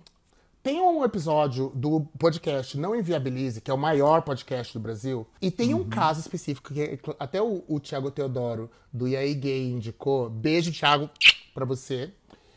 [0.61, 5.51] tem um episódio do podcast Não Inviabilize, que é o maior podcast do Brasil, e
[5.51, 10.29] tem um caso específico que é- até o, o Thiago Teodoro, do IAI Gay, indicou.
[10.29, 11.09] Beijo, Thiago,
[11.53, 12.13] pra você.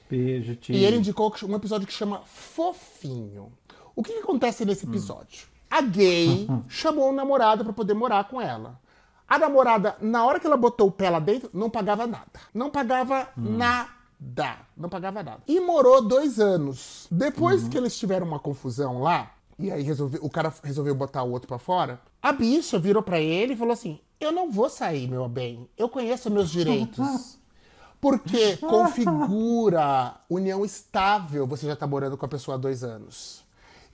[0.08, 0.76] Beijo, tio.
[0.76, 3.52] E ele indicou um episódio que chama Fofinho.
[3.96, 5.48] O que, que acontece nesse episódio?
[5.68, 8.78] A gay chamou o namorado pra poder morar com ela.
[9.26, 12.26] A namorada, na hora que ela botou o pé lá dentro, não pagava nada.
[12.54, 14.58] Não pagava nada.
[14.76, 15.42] Não pagava nada.
[15.48, 17.08] E morou dois anos.
[17.10, 21.30] Depois que eles tiveram uma confusão lá, e aí resolve- o cara resolveu botar o
[21.32, 25.08] outro pra fora, a bicha virou pra ele e falou assim: Eu não vou sair,
[25.08, 25.68] meu bem.
[25.76, 27.38] Eu conheço meus direitos.
[28.00, 33.42] Porque configura união estável, você já tá morando com a pessoa há dois anos.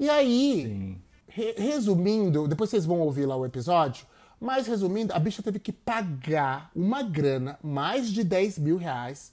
[0.02, 4.04] E aí, re- resumindo, depois vocês vão ouvir lá o episódio,
[4.40, 9.32] mas resumindo, a bicha teve que pagar uma grana, mais de 10 mil reais,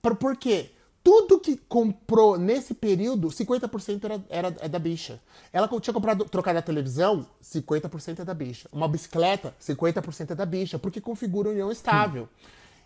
[0.00, 0.70] por, porque
[1.04, 5.20] tudo que comprou nesse período, 50% era, era é da bicha.
[5.52, 8.70] Ela tinha comprado, trocado a televisão, 50% é da bicha.
[8.72, 12.26] Uma bicicleta, 50% é da bicha, porque configura união estável.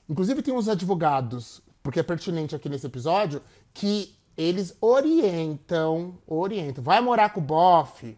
[0.08, 3.40] Inclusive tem uns advogados, porque é pertinente aqui nesse episódio,
[3.72, 6.82] que eles orientam, orientam.
[6.82, 8.16] Vai morar com o bofe.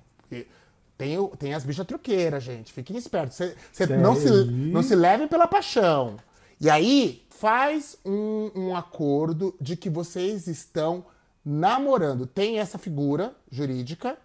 [0.97, 2.73] Tem, tem as bichas truqueiras, gente.
[2.73, 3.37] Fiquem espertos.
[3.37, 6.17] Cê, cê não, se, não se levem pela paixão.
[6.61, 11.05] E aí, faz um, um acordo de que vocês estão
[11.45, 12.25] namorando.
[12.25, 14.17] Tem essa figura jurídica,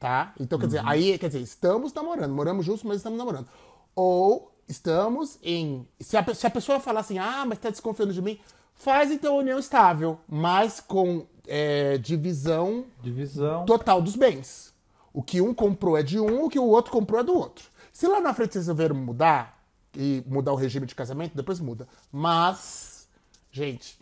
[0.00, 0.34] tá?
[0.40, 2.34] Então, quer dizer, aí, quer dizer, estamos namorando.
[2.34, 3.46] Moramos juntos, mas estamos namorando.
[3.94, 5.86] Ou estamos em...
[6.00, 8.40] Se a, se a pessoa falar assim, ah, mas tá desconfiando de mim,
[8.76, 13.64] faz então união estável, mas com é, divisão Divisão.
[13.64, 14.74] total dos bens.
[15.12, 17.64] O que um comprou é de um, o que o outro comprou é do outro.
[17.92, 19.62] Se lá na frente vocês resolveram mudar
[19.96, 21.88] e mudar o regime de casamento, depois muda.
[22.12, 23.08] Mas,
[23.50, 23.98] gente,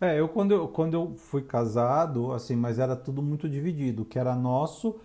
[0.00, 4.18] É, eu quando, eu quando eu fui casado, assim, mas era tudo muito dividido, que
[4.18, 5.00] era nosso,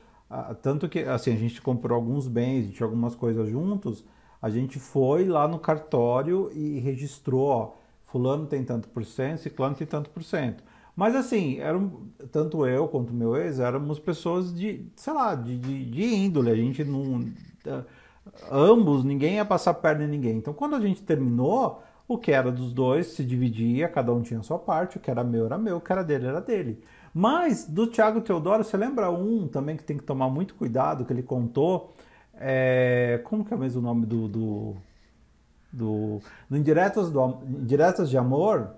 [0.61, 4.03] tanto que, assim, a gente comprou alguns bens, a gente tinha algumas coisas juntos,
[4.41, 7.71] a gente foi lá no cartório e registrou, ó,
[8.07, 10.63] fulano tem tanto por cento, ciclano tem tanto por cento.
[10.95, 15.85] Mas assim, eram, tanto eu quanto meu ex éramos pessoas de, sei lá, de, de,
[15.85, 16.49] de índole.
[16.49, 17.19] A gente não.
[17.19, 17.85] Uh,
[18.51, 20.37] ambos, ninguém ia passar perna em ninguém.
[20.37, 24.39] Então quando a gente terminou, o que era dos dois se dividia, cada um tinha
[24.39, 26.81] a sua parte, o que era meu era meu, o que era dele era dele.
[27.13, 31.13] Mas do Tiago Teodoro, você lembra um também que tem que tomar muito cuidado, que
[31.13, 31.93] ele contou?
[32.35, 34.27] É, como que é mesmo o nome do.
[34.27, 34.75] do,
[35.77, 38.71] do no Indiretas, do, Indiretas de Amor,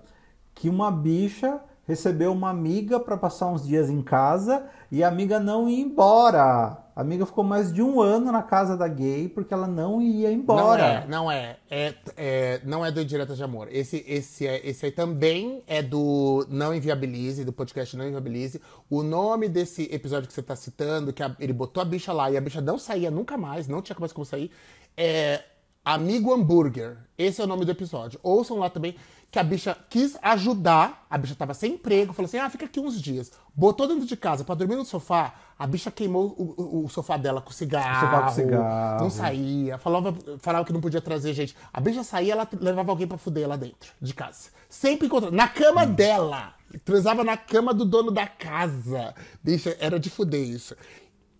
[0.54, 1.60] que uma bicha
[1.90, 6.78] recebeu uma amiga para passar uns dias em casa e a amiga não ia embora.
[6.94, 10.30] A amiga ficou mais de um ano na casa da gay porque ela não ia
[10.30, 10.76] embora.
[10.82, 11.56] Não é, não é.
[11.68, 13.68] é, é não é do Indiretas de Amor.
[13.72, 18.60] Esse, esse, é, esse aí também é do Não Inviabilize, do podcast Não Inviabilize.
[18.88, 22.30] O nome desse episódio que você tá citando, que a, ele botou a bicha lá
[22.30, 24.50] e a bicha não saía nunca mais, não tinha mais como sair,
[24.96, 25.42] é
[25.84, 26.98] Amigo Hambúrguer.
[27.16, 28.20] Esse é o nome do episódio.
[28.22, 28.96] Ouçam lá também
[29.30, 32.78] que a bicha quis ajudar, a bicha tava sem emprego, falou assim: ah, fica aqui
[32.78, 33.32] uns dias.
[33.54, 37.16] Botou dentro de casa para dormir no sofá, a bicha queimou o, o, o sofá
[37.16, 39.02] dela com cigarro, sofá com cigarro.
[39.02, 41.56] Não saía, falava, falava que não podia trazer gente.
[41.72, 44.50] A bicha saía, ela levava alguém para fuder lá dentro de casa.
[44.68, 45.34] Sempre encontrava.
[45.34, 46.54] Na cama dela.
[46.84, 49.12] Transava na cama do dono da casa.
[49.42, 50.76] Bicha, era de fuder isso.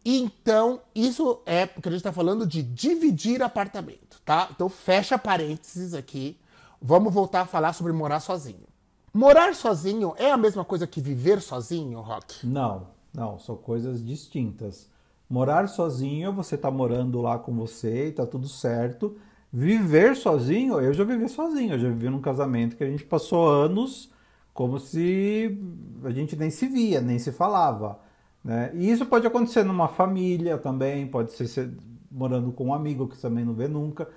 [0.05, 4.49] Então, isso é porque a gente tá falando de dividir apartamento, tá?
[4.51, 6.39] Então, fecha parênteses aqui
[6.83, 8.67] Vamos voltar a falar sobre morar sozinho.
[9.13, 12.47] Morar sozinho é a mesma coisa que viver sozinho, Rock?
[12.47, 14.89] Não, não, são coisas distintas.
[15.29, 19.19] Morar sozinho, você tá morando lá com você e tá tudo certo.
[19.53, 23.47] Viver sozinho, eu já vivi sozinho, eu já vivi num casamento que a gente passou
[23.47, 24.11] anos
[24.55, 25.61] como se
[26.03, 27.99] a gente nem se via, nem se falava.
[28.45, 28.71] Né?
[28.75, 31.71] E isso pode acontecer numa família também, pode ser
[32.11, 34.09] morando com um amigo que também não vê nunca.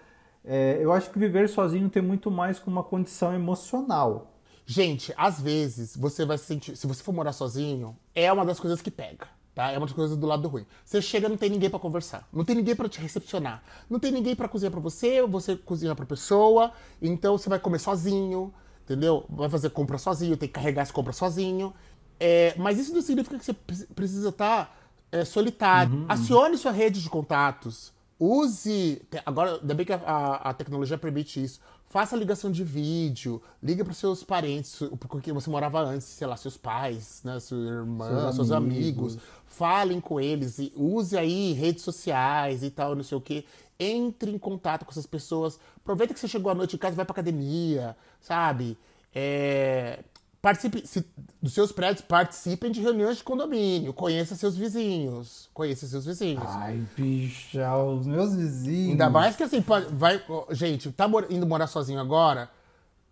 [0.44, 4.34] É, eu acho que viver sozinho tem muito mais com uma condição emocional.
[4.66, 6.76] Gente, às vezes você vai se sentir.
[6.76, 9.28] Se você for morar sozinho, é uma das coisas que pega.
[9.54, 9.72] Tá?
[9.72, 10.66] É uma das coisas do lado ruim.
[10.84, 14.12] Você chega não tem ninguém para conversar, não tem ninguém para te recepcionar, não tem
[14.12, 18.52] ninguém para cozinhar para você, você cozinha para pessoa, então você vai comer sozinho,
[18.84, 19.26] entendeu?
[19.30, 21.72] Vai fazer compra sozinho, tem que carregar as compras sozinho.
[22.19, 24.71] É, mas isso não significa que você precisa estar tá,
[25.12, 25.93] é, solitário.
[25.93, 27.93] Uhum, Acione sua rede de contatos.
[28.19, 29.02] Use.
[29.26, 31.60] Agora, ainda bem que a, a, tecnologia permite isso.
[31.89, 36.58] Faça ligação de vídeo, liga para seus parentes, porque você morava antes, sei lá, seus
[36.58, 39.13] pais, né, sua irmã, seus, seus amigos.
[39.13, 39.17] amigos.
[39.45, 43.45] Falem com eles e use aí redes sociais e tal, não sei o que.
[43.80, 45.60] Entre em contato com essas pessoas.
[45.78, 48.76] Aproveita que você chegou à noite em casa, vai pra academia, sabe?
[49.13, 49.99] É,
[50.43, 51.06] Participe se,
[51.41, 56.43] dos seus prédios, participem de reuniões de condomínio, conheça seus vizinhos, conheça seus vizinhos.
[56.45, 58.91] Ai, bicha, os meus vizinhos.
[58.91, 62.49] Ainda mais que assim, pode, vai, gente, tá indo morar sozinho agora,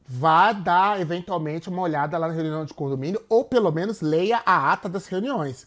[0.05, 4.73] vá dar eventualmente uma olhada lá na reunião de condomínio, ou pelo menos leia a
[4.73, 5.65] ata das reuniões.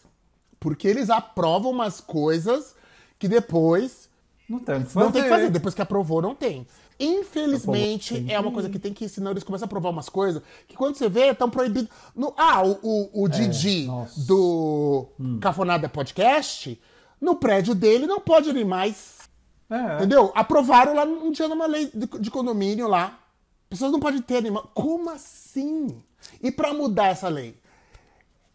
[0.59, 2.75] Porque eles aprovam umas coisas
[3.17, 4.07] que depois
[4.47, 5.03] não tem, que fazer.
[5.03, 5.49] não tem que fazer.
[5.49, 6.67] Depois que aprovou, não tem.
[6.99, 9.31] Infelizmente, é uma coisa que tem que ensinar.
[9.31, 11.89] Eles começam a provar umas coisas que quando você vê, estão proibidos.
[12.15, 13.87] No, ah, o, o, o é, Didi
[14.25, 15.39] do hum.
[15.39, 16.79] Cafonada Podcast,
[17.19, 19.19] no prédio dele não pode animais.
[19.69, 19.95] É.
[19.95, 20.31] Entendeu?
[20.35, 23.19] Aprovaram lá um dia numa lei de, de condomínio lá.
[23.69, 24.71] Pessoas não podem ter animal.
[24.73, 26.01] Como assim?
[26.41, 27.57] E para mudar essa lei?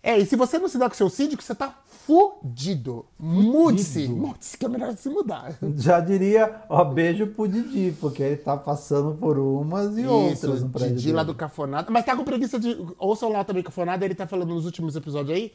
[0.03, 1.79] É, e se você não se dá com seu síndico, você tá
[2.11, 3.07] fudido.
[3.19, 4.09] Mude-se.
[4.09, 5.55] Mude-se, que é melhor se mudar.
[5.77, 10.65] Já diria, ó, beijo pro Didi, porque ele tá passando por umas e Isso, outras
[10.65, 10.97] prédio.
[10.97, 11.89] Didi lá do Cafonada.
[11.91, 12.77] Mas tá com preguiça de.
[12.99, 15.53] Ouçam lá também Cafonada, ele tá falando nos últimos episódios aí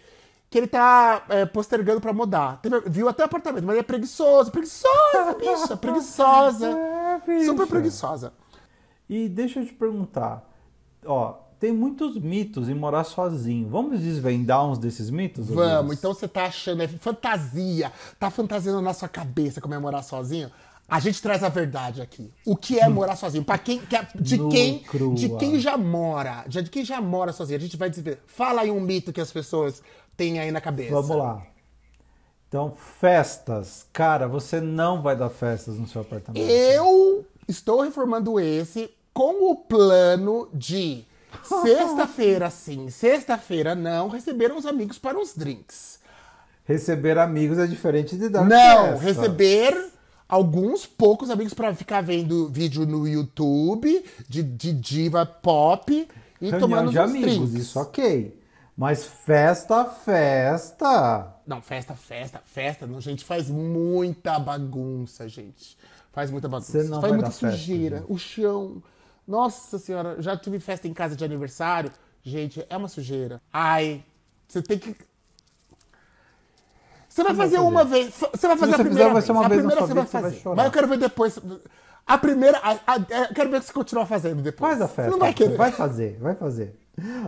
[0.49, 2.61] que ele tá é, postergando pra mudar.
[2.61, 4.51] Teve, viu até apartamento, mas ele é preguiçoso.
[4.51, 5.75] Preguiçosa, bicha.
[5.75, 6.69] Preguiçosa.
[6.69, 8.31] É, Super preguiçosa.
[9.09, 10.47] E deixa eu te perguntar.
[11.05, 11.35] Ó,
[11.65, 13.67] tem muitos mitos em morar sozinho.
[13.67, 15.47] Vamos desvendar uns desses mitos?
[15.47, 15.97] Vamos.
[15.97, 20.51] Então você tá achando, é fantasia, tá fantasiando na sua cabeça como é morar sozinho?
[20.87, 22.31] A gente traz a verdade aqui.
[22.45, 23.43] O que é morar sozinho?
[23.43, 23.81] Para quem,
[24.13, 27.57] de quem, de quem já mora, de quem já mora sozinho.
[27.57, 29.81] A gente vai dizer, fala aí um mito que as pessoas
[30.15, 30.91] têm aí na cabeça.
[30.91, 31.41] Vamos lá.
[32.47, 33.87] Então, festas.
[33.91, 36.47] Cara, você não vai dar festas no seu apartamento.
[36.47, 41.05] Eu estou reformando esse com o plano de
[41.63, 45.99] Sexta-feira sim, sexta-feira não, receberam os amigos para uns drinks.
[46.65, 49.21] Receber amigos é diferente de dar Não, festa.
[49.21, 49.89] receber
[50.27, 55.91] alguns poucos amigos para ficar vendo vídeo no YouTube de, de diva pop
[56.41, 57.53] e Reunião tomando de amigos, drinks.
[57.53, 58.39] isso ok.
[58.75, 61.33] Mas festa, festa.
[61.47, 62.85] Não, festa, festa, festa.
[62.85, 65.77] Não, gente, faz muita bagunça, gente.
[66.11, 66.71] Faz muita bagunça.
[66.71, 67.97] Você não faz muita sujeira.
[67.99, 68.83] Festa, o chão
[69.27, 71.91] Nossa senhora, já tive festa em casa de aniversário.
[72.21, 73.41] Gente, é uma sujeira.
[73.51, 74.03] Ai,
[74.47, 74.95] você tem que.
[77.07, 77.67] Você vai fazer fazer?
[77.67, 78.13] uma vez.
[78.13, 80.05] Você vai fazer você a fizer, primeira vai ser uma a vez primeira você vai
[80.05, 80.49] você vai fazer.
[80.55, 81.39] Mas eu quero ver depois.
[82.05, 82.57] A primeira.
[82.59, 84.71] a- a- eu quero ver se você continuar fazendo depois.
[84.71, 85.11] Faz a Você festa.
[85.11, 85.55] não vai querer.
[85.57, 86.75] Vai fazer, vai fazer.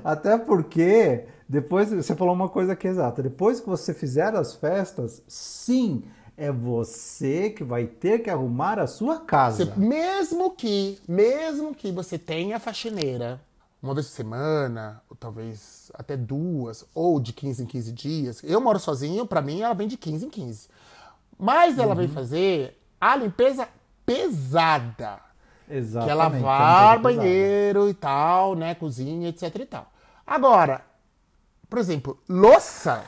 [0.04, 3.24] Até porque depois você falou uma coisa que é exata.
[3.24, 6.04] Depois que você fizer as festas, sim,
[6.38, 9.66] é você que vai ter que arrumar a sua casa.
[9.66, 13.42] Você- mesmo que, mesmo que você tenha faxineira
[13.82, 18.42] uma vez por semana, ou talvez até duas, ou de 15 em 15 dias.
[18.44, 20.68] Eu moro sozinho, pra mim ela vem de 15 em 15.
[21.40, 21.96] Mas ela Uhum.
[22.02, 23.68] vem fazer a limpeza
[24.06, 25.20] pesada.
[25.70, 26.06] Exatamente.
[26.06, 27.00] Que é lavar pesada.
[27.00, 28.74] banheiro e tal, né?
[28.76, 29.92] Cozinha, etc e tal.
[30.26, 30.82] Agora,
[31.70, 33.04] por exemplo, louça.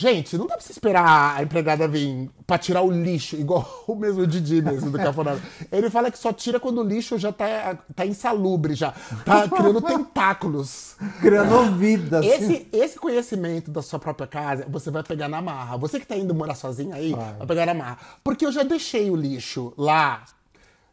[0.00, 3.94] Gente, não dá pra você esperar a empregada vir pra tirar o lixo, igual o
[3.94, 5.42] mesmo Didi mesmo do Cafonada.
[5.70, 8.94] Ele fala que só tira quando o lixo já tá, tá insalubre, já.
[9.26, 10.96] Tá criando tentáculos.
[11.20, 12.24] Criando vida.
[12.24, 15.76] Esse, esse conhecimento da sua própria casa, você vai pegar na marra.
[15.76, 17.34] Você que tá indo morar sozinho aí, Vai.
[17.34, 17.98] vai pegar na marra.
[18.24, 20.24] Porque eu já deixei o lixo lá.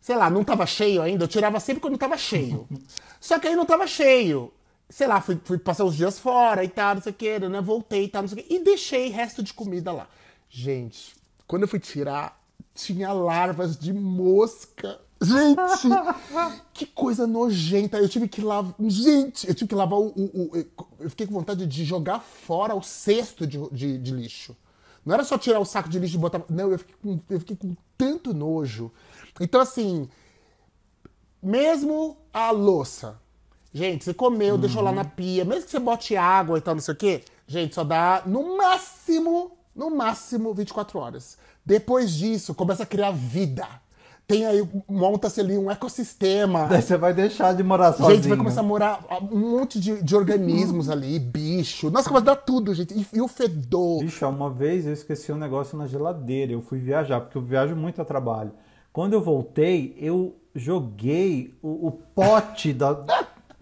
[0.01, 1.23] Sei lá, não tava cheio ainda.
[1.23, 2.67] Eu tirava sempre quando tava cheio.
[3.21, 4.51] Só que aí não tava cheio.
[4.89, 7.61] Sei lá, fui, fui passar uns dias fora e tal, não sei o que, né?
[7.61, 8.53] Voltei e tal, não sei o que.
[8.53, 10.07] E deixei resto de comida lá.
[10.49, 11.13] Gente,
[11.45, 12.41] quando eu fui tirar,
[12.73, 14.99] tinha larvas de mosca.
[15.21, 15.89] Gente,
[16.73, 17.97] que coisa nojenta.
[17.97, 18.73] Eu tive que lavar.
[18.87, 20.07] Gente, eu tive que lavar o.
[20.15, 20.67] o- o-
[20.99, 24.55] eu fiquei com vontade de jogar fora o cesto de, de- de lixo.
[25.05, 26.43] Não era só tirar o saco de lixo e botar.
[26.49, 28.91] Não, eu fiquei com, eu fiquei com tanto nojo.
[29.41, 30.07] Então, assim,
[31.41, 33.19] mesmo a louça.
[33.77, 36.81] Gente, você comeu, deixou lá na pia, mesmo que você bote água e tal, não
[36.81, 41.37] sei o quê, gente, só dá no máximo, no máximo 24 horas.
[41.63, 43.67] Depois disso, começa a criar vida.
[44.27, 46.65] Tem aí, monta-se ali um ecossistema.
[46.65, 48.15] Daí você vai deixar de morar sozinho.
[48.15, 48.99] Gente, vai começar a morar
[49.31, 51.91] um monte de, de organismos ali, bicho.
[51.91, 52.95] Nossa, começa a dar tudo, gente.
[52.95, 53.99] E, e o fedor.
[53.99, 56.51] Bicho, uma vez eu esqueci um negócio na geladeira.
[56.51, 58.51] Eu fui viajar, porque eu viajo muito a trabalho.
[58.91, 62.91] Quando eu voltei, eu joguei o, o pote da.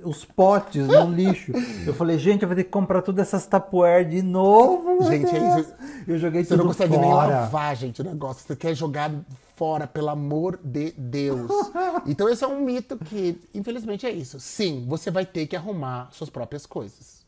[0.04, 1.54] Os potes no lixo.
[1.86, 5.04] Eu falei, gente, eu vou ter que comprar todas essas tapuer de novo.
[5.10, 5.74] Gente, é isso.
[6.06, 7.28] Eu joguei Você tudo não consegue nem fora.
[7.42, 8.46] lavar, gente, o negócio.
[8.46, 9.10] Você quer jogar
[9.56, 11.50] fora, pelo amor de Deus.
[12.08, 14.40] Então esse é um mito que, infelizmente, é isso.
[14.40, 17.26] Sim, você vai ter que arrumar suas próprias coisas.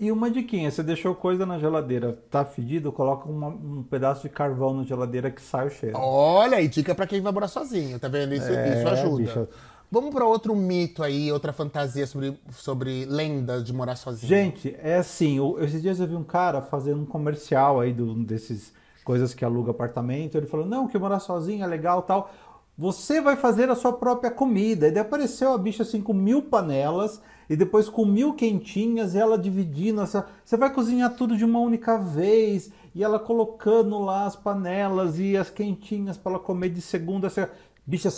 [0.00, 4.28] E uma diquinha, você deixou coisa na geladeira, tá fedido, coloca uma- um pedaço de
[4.30, 5.96] carvão na geladeira que sai o cheiro.
[5.96, 8.34] Olha aí, dica pra quem vai morar sozinho, tá vendo?
[8.34, 9.16] Isso, É, isso ajuda.
[9.22, 9.48] bicho.
[9.92, 14.26] Vamos pra outro mito aí, outra fantasia sobre, sobre lendas de morar sozinho.
[14.26, 18.14] Gente, é assim, o- esses dias eu vi um cara fazendo um comercial aí do,
[18.14, 18.72] desses
[19.04, 22.30] coisas que aluga apartamento, ele falou, não, que morar sozinho é legal tal.
[22.78, 24.88] Você vai fazer a sua própria comida.
[24.88, 29.18] E daí apareceu a bicha assim com mil panelas e depois com mil quentinhas e
[29.18, 30.00] ela dividindo.
[30.00, 30.26] Essa...
[30.42, 35.36] Você vai cozinhar tudo de uma única vez e ela colocando lá as panelas e
[35.36, 37.28] as quentinhas para ela comer de segunda.
[37.28, 37.46] Você...
[37.84, 38.10] Bicha,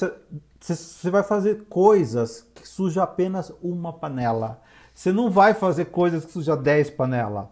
[0.73, 4.63] você, vai fazer coisas que suja apenas uma panela.
[4.95, 7.47] Você não vai fazer coisas que suja 10 panelas.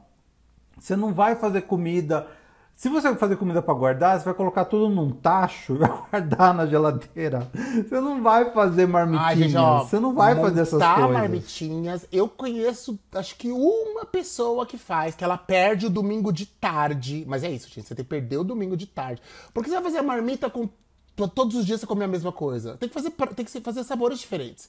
[0.79, 2.27] Você não vai fazer comida.
[2.75, 5.91] Se você vai fazer comida para guardar, você vai colocar tudo num tacho e vai
[5.91, 7.51] guardar na geladeira.
[7.87, 9.55] Você não vai fazer marmitinhas.
[9.55, 11.13] Ai, você não vai fazer essas coisas.
[11.13, 12.07] marmitinhas.
[12.11, 17.25] Eu conheço, acho que uma pessoa que faz, que ela perde o domingo de tarde.
[17.29, 17.87] Mas é isso, gente.
[17.87, 19.21] Você tem que perder o domingo de tarde.
[19.53, 20.69] Porque você vai fazer a marmita com.
[21.17, 22.77] To- Todos os dias você comer a mesma coisa.
[22.77, 24.69] Tem que fazer, tem que fazer sabores diferentes.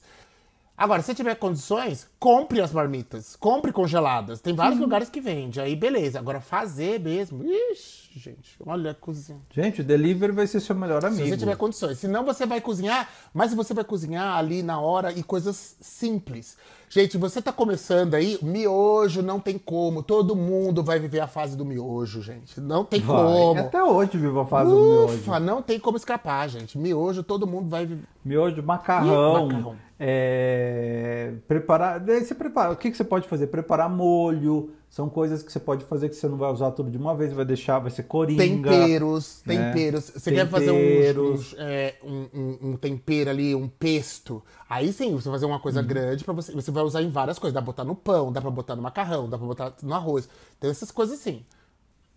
[0.76, 3.36] Agora, se você tiver condições, compre as marmitas.
[3.36, 4.40] Compre congeladas.
[4.40, 5.60] Tem vários lugares que vende.
[5.60, 6.18] Aí, beleza.
[6.18, 7.44] Agora, fazer mesmo.
[7.44, 8.56] Ixi, gente.
[8.66, 9.40] Olha a cozinha.
[9.52, 11.22] Gente, o delivery vai ser seu melhor amigo.
[11.22, 11.98] Se você tiver condições.
[11.98, 16.56] Senão você vai cozinhar, mas você vai cozinhar ali na hora e coisas simples.
[16.88, 20.02] Gente, você tá começando aí, miojo não tem como.
[20.02, 22.60] Todo mundo vai viver a fase do miojo, gente.
[22.60, 23.16] Não tem Vai.
[23.16, 23.60] como.
[23.60, 25.14] Até hoje vivo a fase do miojo.
[25.14, 26.78] Ufa, não tem como escapar, gente.
[26.78, 28.04] Miojo, todo mundo vai viver.
[28.24, 29.48] Miojo, macarrão.
[29.48, 29.76] Ih, macarrão.
[29.98, 32.00] É, Preparar.
[32.00, 32.72] Daí você prepara.
[32.72, 33.46] O que, que você pode fazer?
[33.48, 34.70] Preparar molho.
[34.88, 37.32] São coisas que você pode fazer que você não vai usar tudo de uma vez,
[37.32, 38.42] vai deixar, vai ser coringa.
[38.70, 39.72] Temperos, né?
[39.72, 40.04] temperos.
[40.14, 41.30] Você quer fazer uns- Temperos.
[41.52, 44.40] uns, é, um, um- um tempero ali, um pesto.
[44.70, 46.52] Aí sim, você vai fazer uma coisa grande para você.
[46.52, 47.52] Você vai usar em várias coisas.
[47.52, 50.28] Dá pra botar no pão, dá pra botar no macarrão, dá pra botar no arroz.
[50.60, 51.44] Tem essas coisas assim.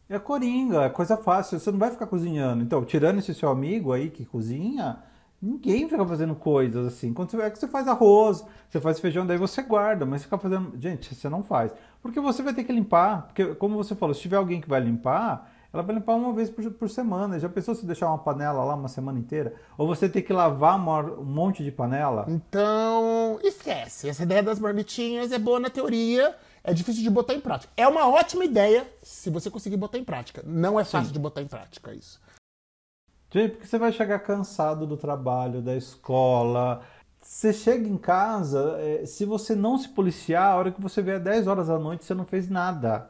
[0.08, 1.60] É coringa, é coisa fácil.
[1.60, 2.62] Você não vai ficar cozinhando.
[2.64, 4.98] Então, tirando esse seu amigo aí que cozinha,
[5.42, 7.14] ninguém fica fazendo coisas assim.
[7.14, 10.38] Quando você, é que você faz arroz, você faz feijão, daí você guarda, mas ficar
[10.38, 10.74] fazendo.
[10.80, 11.72] Gente, você não faz.
[12.02, 13.24] Porque você vai ter que limpar.
[13.28, 16.50] Porque, como você falou, se tiver alguém que vai limpar, Ela vai limpar uma vez
[16.50, 17.38] por, por semana.
[17.40, 19.54] Já pensou se deixar uma panela lá uma semana inteira?
[19.78, 22.26] Ou você tem que lavar uma- um monte de panela?
[22.30, 24.08] Então, esquece.
[24.10, 26.34] Essa ideia das marmitinhas é boa na teoria,
[26.64, 27.72] é difícil de botar em prática.
[27.78, 30.42] É uma ótima ideia se você conseguir botar em prática.
[30.46, 32.20] Não é fácil de botar em prática isso.
[33.30, 36.82] Gente, porque você vai chegar cansado do trabalho, da escola.
[37.22, 41.20] Você chega em casa, é, se você não se policiar, a hora que você vier
[41.20, 43.10] 10 horas da noite, você não fez nada.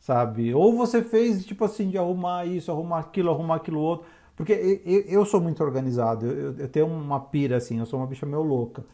[0.00, 0.52] Sabe?
[0.54, 4.06] Ou você fez, tipo assim, de arrumar isso, arrumar aquilo, arrumar aquilo outro.
[4.34, 8.42] Porque eu, sou muito organizado, eu tenho uma pira assim, eu sou uma bicha meio
[8.42, 8.84] louca.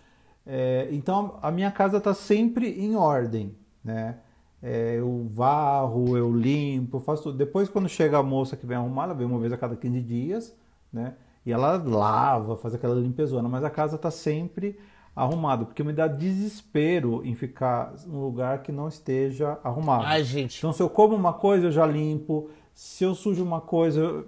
[0.46, 4.18] É, então a minha casa tá sempre em ordem, né?
[4.62, 7.38] É, eu varro, eu limpo, eu faço tudo.
[7.38, 10.00] Depois, quando chega a moça que vem arrumar, ela vem uma vez a cada 15
[10.00, 10.56] dias,
[10.92, 11.14] né?
[11.46, 14.78] E ela lava, faz aquela limpezona, mas a casa tá sempre
[15.14, 20.04] arrumada, porque me dá desespero em ficar num lugar que não esteja arrumado.
[20.04, 20.58] Ai, gente.
[20.58, 22.50] Então, se eu como uma coisa, eu já limpo.
[22.72, 24.24] Se eu sujo uma coisa,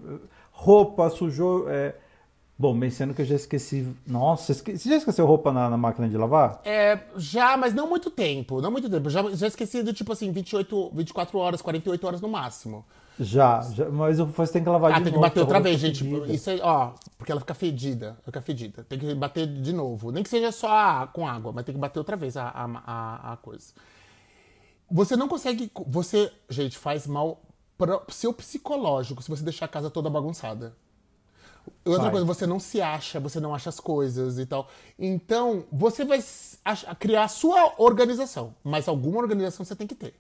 [0.51, 1.69] roupa sujou.
[1.69, 1.95] É...
[2.61, 3.89] Bom, bem sendo que eu já esqueci.
[4.07, 4.77] Nossa, esque...
[4.77, 6.61] você já esqueceu roupa na, na máquina de lavar?
[6.63, 8.61] É, já, mas não muito tempo.
[8.61, 9.09] Não muito tempo.
[9.09, 12.85] Já, já esqueci do tipo assim, 28, 24 horas, 48 horas no máximo.
[13.19, 15.81] Já, já mas você tem que lavar Ah, de tem que novo, bater outra vez,
[15.81, 16.05] gente.
[16.05, 16.31] fedida.
[16.31, 18.19] Isso aí, ó, porque ela fica fedida.
[18.23, 18.85] Fica fedida.
[18.87, 20.13] Tem que bater de novo.
[20.13, 22.65] Nem que seja só a- com água, mas tem que bater outra vez a, a,
[22.87, 23.73] a, a coisa.
[24.91, 25.73] Você não consegue.
[25.87, 27.41] Você, gente, faz mal
[27.79, 30.75] pro seu psicológico se você deixar a casa toda bagunçada.
[31.85, 32.11] Outra Vai.
[32.11, 34.69] coisa, você não se acha, você não acha as coisas e tal.
[34.99, 36.23] Então, você vai
[36.99, 38.55] criar a sua organização.
[38.63, 40.15] Mas alguma organização você tem que ter.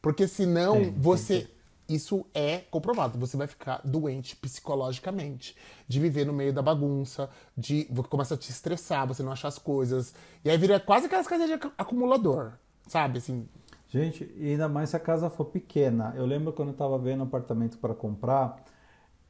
[0.00, 1.48] Porque senão Tem, tem você.
[1.88, 3.18] Isso é comprovado.
[3.18, 5.54] Você vai ficar doente psicologicamente.
[5.86, 9.48] De viver no meio da bagunça, de você começa a te estressar, você não achar
[9.48, 10.14] as coisas.
[10.44, 12.52] E aí vira quase aquelas casas de acu- acumulador.
[12.86, 13.46] Sabe, assim.
[13.88, 16.14] Gente, e ainda mais se a casa for pequena.
[16.16, 18.64] Eu lembro quando eu estava vendo apartamento para comprar,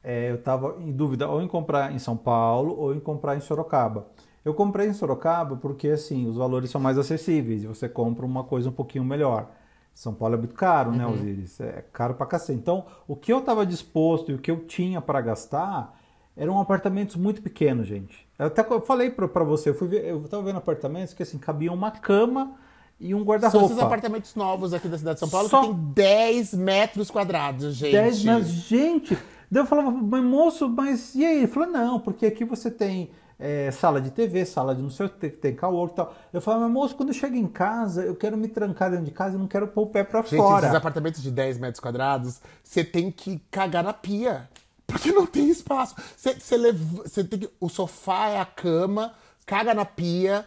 [0.03, 3.39] é, eu estava em dúvida ou em comprar em São Paulo ou em comprar em
[3.39, 4.07] Sorocaba.
[4.43, 8.43] Eu comprei em Sorocaba porque assim os valores são mais acessíveis e você compra uma
[8.43, 9.47] coisa um pouquinho melhor.
[9.93, 11.59] São Paulo é muito caro, né, Osiris?
[11.61, 12.57] É caro pra cacete.
[12.59, 15.97] Então, o que eu estava disposto e o que eu tinha para gastar
[16.35, 18.27] eram apartamentos muito pequenos, gente.
[18.39, 21.37] Eu até falei pra pra você, eu, fui ver, eu tava vendo apartamentos que assim,
[21.37, 22.53] cabia uma cama
[22.99, 23.65] e um São guarda-roupa.
[23.67, 27.75] esses apartamentos novos aqui da cidade de São Paulo Só- que tem 10 metros quadrados,
[27.75, 27.91] gente.
[27.91, 28.47] 10 metros.
[28.49, 29.17] Gente,
[29.53, 31.37] daí eu falava, mas moço, mas e aí?
[31.39, 35.05] Ele falou, não, porque aqui você tem é, sala de TV, sala de não sei
[35.05, 36.13] o que, tem, caô e tal.
[36.31, 39.11] Eu falava, mas moço, quando eu chego em casa, eu quero me trancar dentro de
[39.11, 40.65] casa e não quero pôr o pé pra Gente, fora.
[40.65, 44.49] esses apartamentos de 10 metros quadrados, você tem que cagar na pia.
[44.85, 45.95] Porque não tem espaço.
[46.15, 47.49] Você, você leva- você tem que.
[47.59, 49.13] O sofá é a cama,
[49.45, 50.45] caga na pia,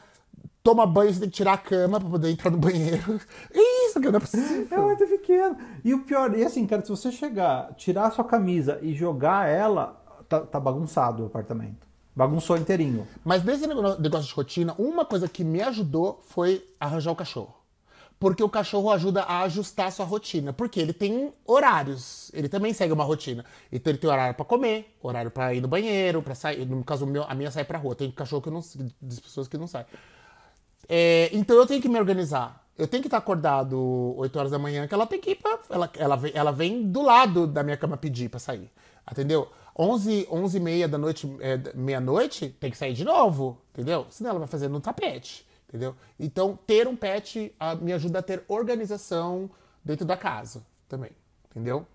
[0.66, 3.20] toma banho, você tem que tirar a cama pra poder entrar no banheiro.
[3.54, 4.82] É isso, cara, não é É possível.
[4.82, 5.56] muito pequeno.
[5.84, 9.48] E o pior, e assim, cara, se você chegar, tirar a sua camisa e jogar
[9.48, 11.86] ela, tá, tá bagunçado o apartamento.
[12.16, 13.06] Bagunçou inteirinho.
[13.24, 17.54] Mas nesse negócio de rotina, uma coisa que me ajudou foi arranjar o cachorro.
[18.18, 20.52] Porque o cachorro ajuda a ajustar a sua rotina.
[20.52, 22.30] Porque ele tem horários.
[22.34, 23.44] Ele também segue uma rotina.
[23.70, 26.64] Então ele tem horário pra comer, horário pra ir no banheiro, para sair.
[26.66, 27.94] No caso, a minha sai pra rua.
[27.94, 28.62] Tem cachorro que eu não
[29.00, 29.84] das pessoas que não saem.
[30.88, 32.64] É, então eu tenho que me organizar.
[32.78, 35.58] Eu tenho que estar acordado 8 horas da manhã, que ela tem que ir pra.
[35.70, 38.70] Ela, ela, vem, ela vem do lado da minha cama pedir pra sair.
[39.10, 39.48] Entendeu?
[39.78, 43.58] 11, 11 e meia da noite, é, meia-noite, tem que sair de novo.
[43.72, 44.06] Entendeu?
[44.10, 45.46] Senão ela vai fazer no tapete.
[45.68, 45.94] Entendeu?
[46.18, 49.50] Então, ter um pet ah, me ajuda a ter organização
[49.84, 51.10] dentro da casa também.
[51.50, 51.86] Entendeu?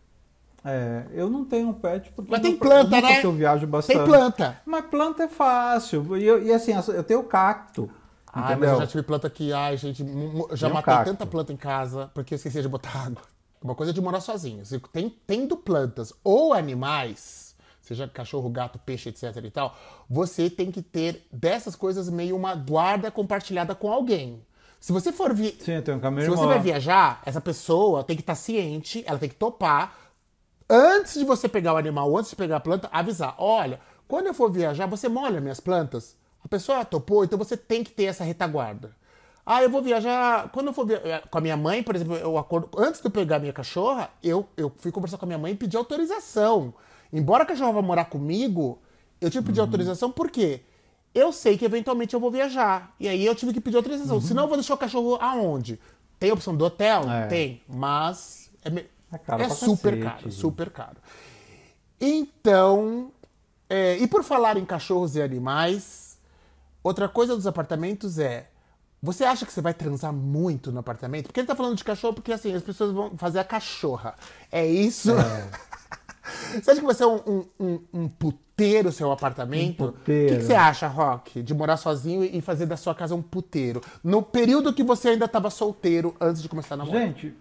[0.63, 3.21] É, eu não tenho um pet porque Mas tem planta, né?
[3.23, 3.97] eu viajo bastante.
[3.97, 4.61] Tem planta.
[4.65, 6.17] Mas planta é fácil.
[6.17, 7.89] E, eu- e assim, eu tenho cacto.
[8.34, 9.51] Ai, mas eu já tive planta aqui.
[9.51, 10.05] Ai, gente,
[10.53, 11.11] já um matei cacto.
[11.11, 13.23] tanta planta em casa porque eu esqueci de botar água.
[13.61, 14.65] Uma coisa é de morar sozinho.
[14.65, 19.77] Se tem, tendo plantas ou animais, seja cachorro, gato, peixe, etc e tal,
[20.09, 24.43] você tem que ter dessas coisas meio uma guarda compartilhada com alguém.
[24.79, 25.55] Se você for vi...
[25.59, 29.19] Sim, eu tenho minha Se você vai viajar, essa pessoa tem que estar ciente, ela
[29.19, 29.95] tem que topar.
[30.67, 34.34] Antes de você pegar o animal, antes de pegar a planta, avisar: olha, quando eu
[34.34, 36.17] for viajar, você molha minhas plantas?
[36.43, 38.95] A pessoa topou, então você tem que ter essa retaguarda.
[39.45, 40.49] Ah, eu vou viajar.
[40.51, 42.69] Quando eu for viajar com a minha mãe, por exemplo, eu acordo.
[42.77, 45.53] Antes de eu pegar a minha cachorra, eu, eu fui conversar com a minha mãe
[45.53, 46.73] e pedir autorização.
[47.11, 48.79] Embora a cachorra vá morar comigo,
[49.19, 50.61] eu tive que pedir autorização por quê?
[51.13, 52.93] Eu sei que eventualmente eu vou viajar.
[52.99, 54.21] E aí eu tive que pedir autorização.
[54.21, 55.79] Senão eu vou deixar o cachorro aonde?
[56.19, 57.09] Tem a opção do hotel?
[57.11, 57.27] É.
[57.27, 57.61] Tem.
[57.67, 60.97] Mas é, me- É caro é super cacete, caro, super caro.
[61.99, 63.11] Então,
[63.69, 66.01] é, e por falar em cachorros e animais,
[66.84, 68.47] outra coisa dos apartamentos é.
[69.03, 71.25] Você acha que você vai transar muito no apartamento?
[71.25, 74.13] Porque ele tá falando de cachorro porque assim, as pessoas vão fazer a cachorra.
[74.51, 75.11] É isso?
[76.53, 79.84] Você acha que vai ser um, um, um, um puteiro seu apartamento?
[79.84, 80.34] Um O puteiro.
[80.34, 83.82] que, que você acha, Rock, de morar sozinho e fazer da sua casa um puteiro?
[84.03, 87.01] No período que você ainda tava solteiro antes de começar a namorar.
[87.01, 87.34] Gente,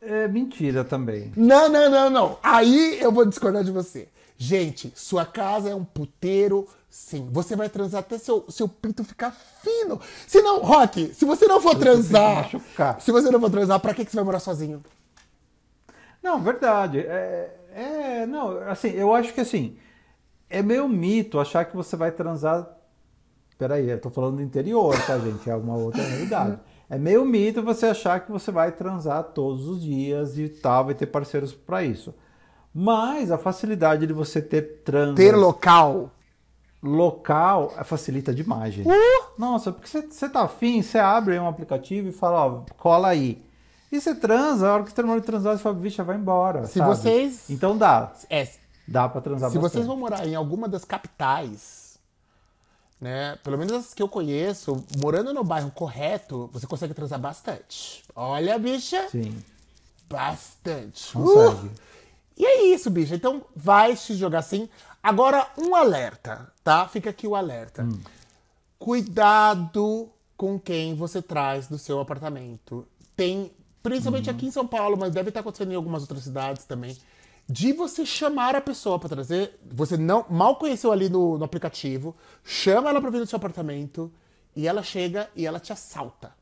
[0.00, 1.32] é mentira também.
[1.36, 2.38] Não, não, não, não.
[2.42, 4.08] Aí eu vou discordar de você.
[4.36, 7.28] Gente, sua casa é um puteiro, sim.
[7.30, 9.30] Você vai transar até seu, seu pinto ficar
[9.62, 10.00] fino.
[10.26, 12.36] Se não, Rock, se você não for transar.
[12.36, 13.00] machucar.
[13.00, 14.82] Se você não for transar, pra que, que você vai morar sozinho?
[16.22, 17.00] Não, verdade.
[17.00, 19.76] É, é, não, assim, eu acho que assim,
[20.48, 22.66] é meio mito achar que você vai transar.
[23.58, 25.48] Peraí, eu tô falando do interior, tá, gente?
[25.48, 26.58] É uma outra realidade.
[26.88, 30.94] É meio mito você achar que você vai transar todos os dias e tal, vai
[30.94, 32.14] ter parceiros pra isso.
[32.72, 36.12] Mas a facilidade de você ter trans Ter local.
[36.82, 38.88] Local facilita demais, gente.
[38.88, 39.26] Uh!
[39.38, 43.44] Nossa, porque você- tá afim, você abre um aplicativo e fala, ó, cola aí.
[43.90, 46.66] E você transa, a hora que você terminou de transar, você fala, bicha, vai embora.
[46.66, 46.88] Se sabe?
[46.94, 48.12] vocês- Então dá.
[48.28, 48.48] É,
[48.88, 49.72] Dá pra transar se bastante.
[49.72, 51.98] vocês vão morar em alguma das capitais,
[53.00, 53.36] né?
[53.42, 58.04] Pelo menos as que eu conheço, morando no bairro correto, você consegue transar bastante.
[58.14, 59.36] Olha, bicha, Sim,
[60.08, 61.12] bastante.
[61.12, 61.66] consegue.
[61.66, 61.70] Uh!
[62.38, 63.14] E é isso, bicha.
[63.14, 64.68] Então vai se jogar assim.
[65.06, 66.88] Agora, um alerta, tá?
[66.88, 67.84] Fica aqui o alerta.
[67.84, 68.00] Hum.
[68.76, 72.84] Cuidado com quem você traz do seu apartamento.
[73.16, 73.52] Tem,
[73.84, 74.34] principalmente Uhum.
[74.34, 76.98] aqui em São Paulo, mas deve estar acontecendo em algumas outras cidades também.
[77.48, 79.56] De você chamar a pessoa pra trazer.
[79.72, 84.12] Você não mal conheceu ali no, no aplicativo, chama ela pra vir no seu apartamento
[84.56, 86.34] e ela chega e ela te assalta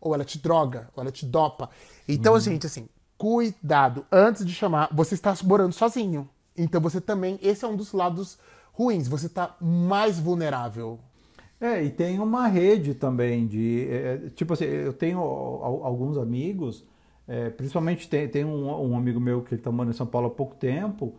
[0.00, 1.70] ou ela te droga, ou ela te dopa.
[2.08, 4.04] Então, gente, assim, cuidado.
[4.10, 6.28] Antes de chamar, você está morando sozinho.
[6.56, 8.38] Então você também, esse é um dos lados
[8.72, 9.08] ruins.
[9.08, 10.98] Você está mais vulnerável.
[11.60, 13.88] É, e tem uma rede também de.
[13.90, 13.94] é,
[14.26, 16.84] é, tipo assim, eu tenho al- alguns amigos,
[17.26, 20.26] é, principalmente tem, tem um, um amigo meu que ele tá morando em São Paulo
[20.26, 21.14] há pouco tempo,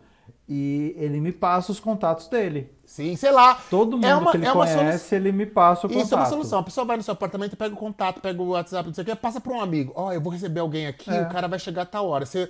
[0.48, 2.70] e ele me passa os contatos dele.
[2.86, 3.56] Sim, sei lá.
[3.68, 6.04] Todo mundo é uma, que ele é conhece, ele me passa o contato.
[6.04, 6.60] Isso é uma solução.
[6.60, 9.06] A pessoa vai no seu apartamento, pega o contato, pega o WhatsApp, não sei o
[9.06, 9.92] que, passa para um amigo.
[9.96, 11.22] Ó, eu vou receber alguém aqui, É.
[11.22, 12.24] o cara vai chegar a tal hora.
[12.24, 12.48] Você,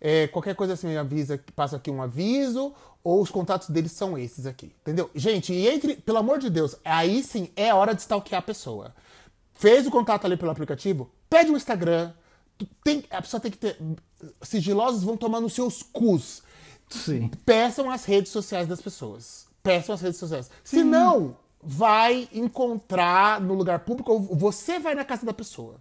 [0.00, 4.18] é, qualquer coisa assim, me avisa, passa aqui um aviso, ou os contatos deles são
[4.18, 4.72] esses aqui.
[4.82, 5.10] Entendeu?
[5.14, 8.94] Gente, e entre, pelo amor de Deus, aí sim é hora de stalkear a pessoa.
[9.54, 12.12] Fez o contato ali pelo aplicativo, pede o Instagram.
[12.82, 13.78] Tem, a pessoa tem que ter.
[14.42, 16.42] Sigilosos vão tomar nos seus cus.
[16.88, 17.30] Sim.
[17.44, 19.46] Peçam as redes sociais das pessoas.
[19.62, 20.50] Peçam as redes sociais.
[20.62, 25.76] Se não, vai encontrar no lugar público ou você vai na casa da pessoa.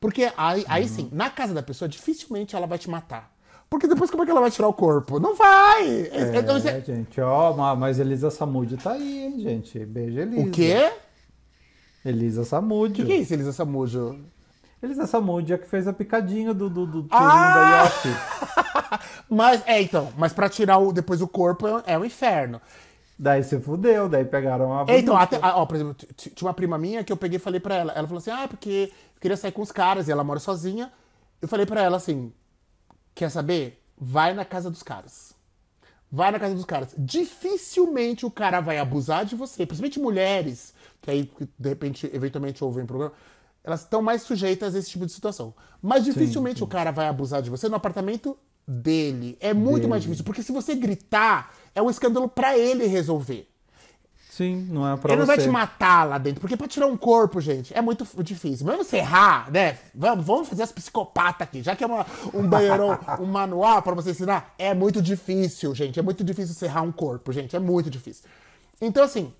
[0.00, 3.32] Porque aí, aí sim, na casa da pessoa, dificilmente ela vai te matar.
[3.70, 5.20] Porque depois como é que ela vai tirar o corpo?
[5.20, 6.08] Não vai!
[6.10, 9.78] É, Então, você- gente, ó, ma- mas Elisa Samúdio tá aí, hein, gente.
[9.84, 10.48] Beijo, Elisa.
[10.48, 10.90] O quê?
[12.04, 13.04] Elisa O Samúdio.
[13.04, 14.18] que, é isso, Elisa Samujo?
[14.82, 17.54] Elisa Samúdio é que fez a picadinha do, do, do Ah!
[17.54, 18.08] da Yoshi.
[19.28, 22.58] Mas, é, então, mas pra tirar o, depois o corpo é, é um inferno.
[23.18, 26.54] Daí se fudeu, daí pegaram a É, Então, até, ah, ó, por exemplo, tinha uma
[26.54, 27.92] prima minha que eu peguei e falei pra ela.
[27.92, 30.90] Ela falou assim: ah, porque eu queria sair com os caras e ela mora sozinha.
[31.42, 32.32] Eu falei pra ela assim:
[33.18, 33.82] quer saber?
[33.96, 35.34] Vai na casa dos caras.
[36.10, 36.94] Vai na casa dos caras.
[36.96, 42.84] Dificilmente o cara vai abusar de você, principalmente mulheres, que aí, de repente, eventualmente ouvem
[42.84, 43.12] o programa.
[43.64, 45.52] Elas estão mais sujeitas a esse tipo de situação.
[45.82, 49.36] Mas dificilmente o cara vai abusar de você no apartamento dele.
[49.40, 53.50] É muito mais difícil, porque se você gritar, é um escândalo pra ele resolver.
[54.38, 55.36] Sim, não é pra Ele não você.
[55.36, 58.64] vai te matar lá dentro, porque pra tirar um corpo, gente, é muito difícil.
[58.64, 59.76] Mas vamos errar, né?
[59.92, 61.60] Vamos, vamos fazer as psicopatas aqui.
[61.60, 65.98] Já que é uma- um banheirão, um manual pra você ensinar, é muito difícil, gente.
[65.98, 67.56] É muito difícil serrar um corpo, gente.
[67.56, 68.24] É muito difícil.
[68.80, 69.34] Então, assim,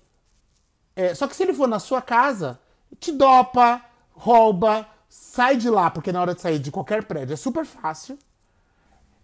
[0.97, 2.59] é, só que se ele for na sua casa,
[2.99, 3.81] te dopa,
[4.11, 8.19] rouba, sai de lá, porque na hora de sair de qualquer prédio é super fácil.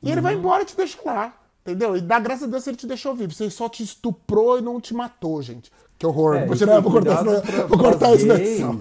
[0.02, 1.34] E ele vai embora e te deixa lá.
[1.66, 1.98] Entendeu?
[1.98, 3.34] E dá graças a Deus se ele te deixou vivo.
[3.34, 5.72] Se ele só te estuprou e não te matou, gente.
[5.98, 6.36] Que horror.
[6.36, 8.50] É, vou tirar, vou cortar, pra- vou cortar isso da gays.
[8.50, 8.80] edição.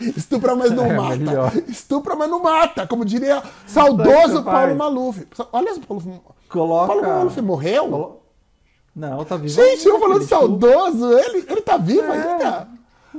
[0.00, 1.16] Estupra, mas não É, mata.
[1.16, 1.52] melhor.
[1.68, 2.86] Estupra, mas não mata.
[2.86, 4.76] Como diria saudoso você Paulo?
[4.76, 5.26] Maluf.
[5.52, 6.86] Olha, Paulo, Coloca...
[6.86, 7.88] Paulo Maluf morreu?
[7.88, 8.22] Colo-
[8.94, 9.48] Não, tá vivo.
[9.48, 12.68] Gente, eu falando saudoso, ele, ele tá vivo É, ainda?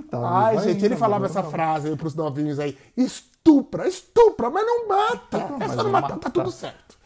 [0.10, 1.52] Tá Ai, vivo gente, ainda, ele falava essa não.
[1.52, 2.78] frase aí pros novinhos aí.
[2.98, 5.38] Estupra, estupra, mas não mata.
[5.38, 6.98] É mas só não não matar, tá tudo certo.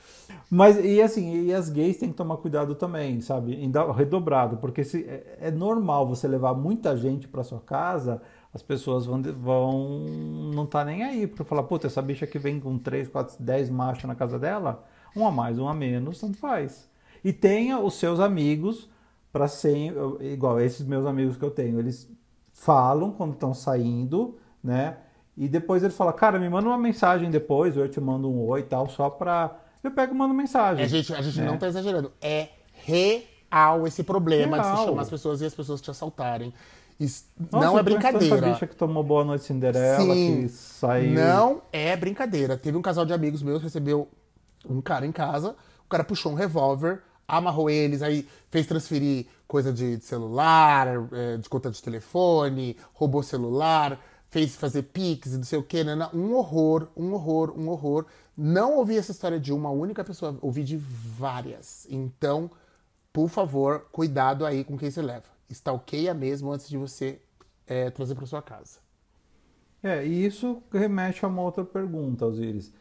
[0.50, 3.54] Mas, e assim, e as gays têm que tomar cuidado também, sabe?
[3.56, 8.22] Ainda redobrado, porque se, é, é normal você levar muita gente pra sua casa,
[8.54, 10.00] as pessoas vão, vão
[10.54, 13.70] não tá nem aí, pra falar, puta, essa bicha que vem com 3, 4, 10
[13.70, 14.86] machos na casa dela,
[15.16, 16.90] um a mais, um a menos, tanto faz.
[17.24, 18.90] E tenha os seus amigos
[19.34, 22.10] para ser igual esses meus amigos que eu tenho, eles
[22.54, 24.98] falam quando estão saindo, né?
[25.36, 28.48] E depois ele fala, cara, me manda uma mensagem depois, ou eu te mando um
[28.48, 29.56] oi e tal, só pra.
[29.88, 30.84] Eu pego e mando mensagem.
[30.84, 31.46] A gente, a gente É.
[31.46, 32.12] não tá exagerando.
[32.22, 34.78] É real esse problema de Real.
[34.78, 36.54] você chamar as pessoas e as pessoas te assaltarem.
[37.00, 38.42] Isso Nossa, não é brincadeira.
[38.54, 40.44] bicha que tomou Boa Noite Cinderela, Sim.
[40.44, 41.12] que saiu...
[41.14, 42.58] Não é brincadeira.
[42.58, 44.08] Teve um casal de amigos meus que recebeu
[44.68, 49.72] um cara em casa, o cara puxou um revólver, amarrou eles, aí fez transferir coisa
[49.72, 55.58] de celular, eh, de conta de telefone, roubou celular, fez fazer pix e não sei
[55.60, 55.78] o que,
[56.14, 58.06] um horror, um horror, um horror.
[58.36, 61.88] Não ouvi essa história de uma única pessoa, ouvi de várias.
[61.90, 62.52] Então,
[63.12, 65.26] por favor, cuidado aí com quem você leva.
[65.50, 67.20] Stalkeia mesmo antes de você
[67.66, 68.80] eh, trazer para sua casa.
[69.82, 72.72] É, e isso remete a uma outra pergunta, Osiris.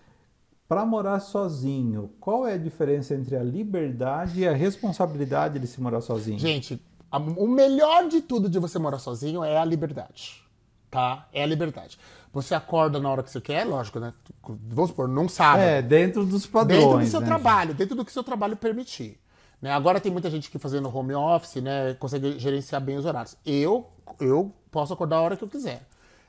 [0.68, 5.80] Para morar sozinho, qual é a diferença entre a liberdade e a responsabilidade de se
[5.80, 6.38] morar sozinho?
[6.40, 10.42] Gente, a- o melhor de tudo de você morar sozinho é a liberdade.
[10.90, 11.26] Tá?
[11.32, 11.98] É a liberdade.
[12.32, 14.12] Você acorda na hora que você quer, lógico, né?
[14.42, 15.62] Vamos supor, num sábado.
[15.62, 16.82] É, dentro dos padrões.
[16.82, 19.18] dentro do seu né, trabalho, dentro do que seu trabalho permitir.
[19.60, 19.72] Né?
[19.72, 21.94] Agora tem muita gente que fazendo home office, né?
[21.94, 23.36] Consegue gerenciar bem os horários.
[23.44, 23.86] Eu,
[24.20, 25.82] eu posso acordar a hora que eu quiser.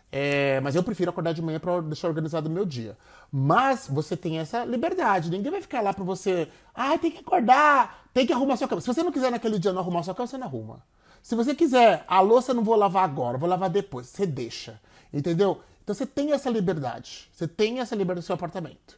[0.10, 2.98] É, mas eu prefiro acordar de manhã para deixar organizado o meu dia.
[3.32, 5.30] Mas você tem essa liberdade.
[5.30, 6.48] Ninguém vai ficar lá para você.
[6.74, 8.80] Ah, tem que acordar, tem que arrumar sua cama.
[8.80, 10.82] Se você não quiser naquele dia não arrumar sua cama, você não arruma.
[11.28, 14.08] Se você quiser, a louça eu não vou lavar agora, vou lavar depois.
[14.08, 14.80] Você deixa.
[15.14, 15.60] Entendeu?
[15.84, 17.30] Então você tem essa liberdade.
[17.34, 18.98] Você tem essa liberdade no seu apartamento.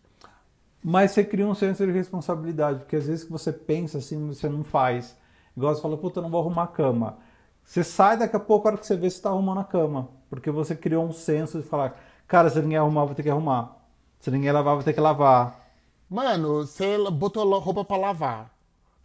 [0.83, 4.47] Mas você cria um senso de responsabilidade, porque às vezes que você pensa assim, você
[4.47, 5.17] não faz.
[5.57, 7.17] Igual você fala, puta, eu não vou arrumar a cama.
[7.65, 10.09] Você sai daqui a pouco, a hora que você vê, você tá arrumando a cama.
[10.29, 13.29] Porque você criou um senso de falar, cara, se ninguém arrumar, eu vou ter que
[13.31, 13.75] arrumar.
[14.19, 15.59] Se ninguém lavar, eu vou ter que lavar.
[16.07, 18.58] Mano, você botou roupa pra lavar.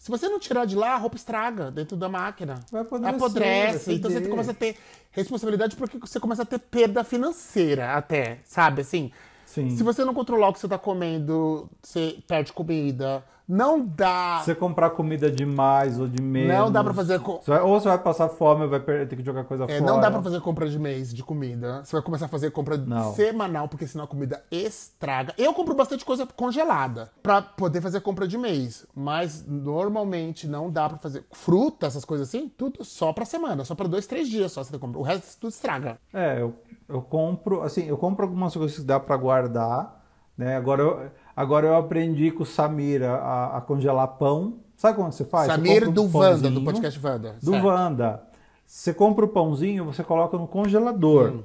[0.05, 2.61] Se você não tirar de lá, a roupa estraga dentro da máquina.
[2.70, 3.92] Vai apodrecer, Apodrece.
[3.94, 4.76] Então você começa a ter
[5.11, 8.82] responsabilidade porque você começa a ter perda financeira até, sabe?
[8.82, 9.11] Assim,
[9.46, 9.74] Sim.
[9.74, 13.24] se você não controlar o que você tá comendo, você perde comida.
[13.47, 14.38] Não dá.
[14.40, 16.49] Se você comprar comida demais ou de menos.
[16.57, 19.22] Não dá pra fazer co- Você vai- ou você vai passar fome vai ter que
[19.22, 19.80] jogar coisa É, fora.
[19.82, 21.84] não dá pra fazer compra de mês de comida.
[21.84, 23.12] Você vai começar a fazer compra Não.
[23.14, 25.34] semanal, porque senão a comida estraga.
[25.36, 28.86] Eu compro bastante coisa congelada pra poder fazer compra de mês.
[28.95, 31.24] Mas normalmente não dá pra fazer.
[31.32, 33.64] Fruta, essas coisas assim, tudo só pra semana.
[33.64, 34.99] Só pra dois, três dias só você compra.
[34.99, 35.99] O resto tudo estraga.
[36.14, 36.55] É, eu,
[36.88, 40.03] eu compro, assim, eu compro algumas coisas que dá pra guardar,
[40.36, 40.57] né?
[40.57, 44.55] Agora eu, agora eu aprendi com o Samir a, a congelar pão.
[44.76, 45.47] Sabe como você faz?
[45.47, 47.37] Você Samir um do Wanda, do pãozinho, podcast Wanda.
[47.43, 47.66] Do certo.
[47.66, 48.22] Wanda.
[48.66, 51.32] Você compra o pãozinho, você coloca no congelador.
[51.32, 51.43] Hum.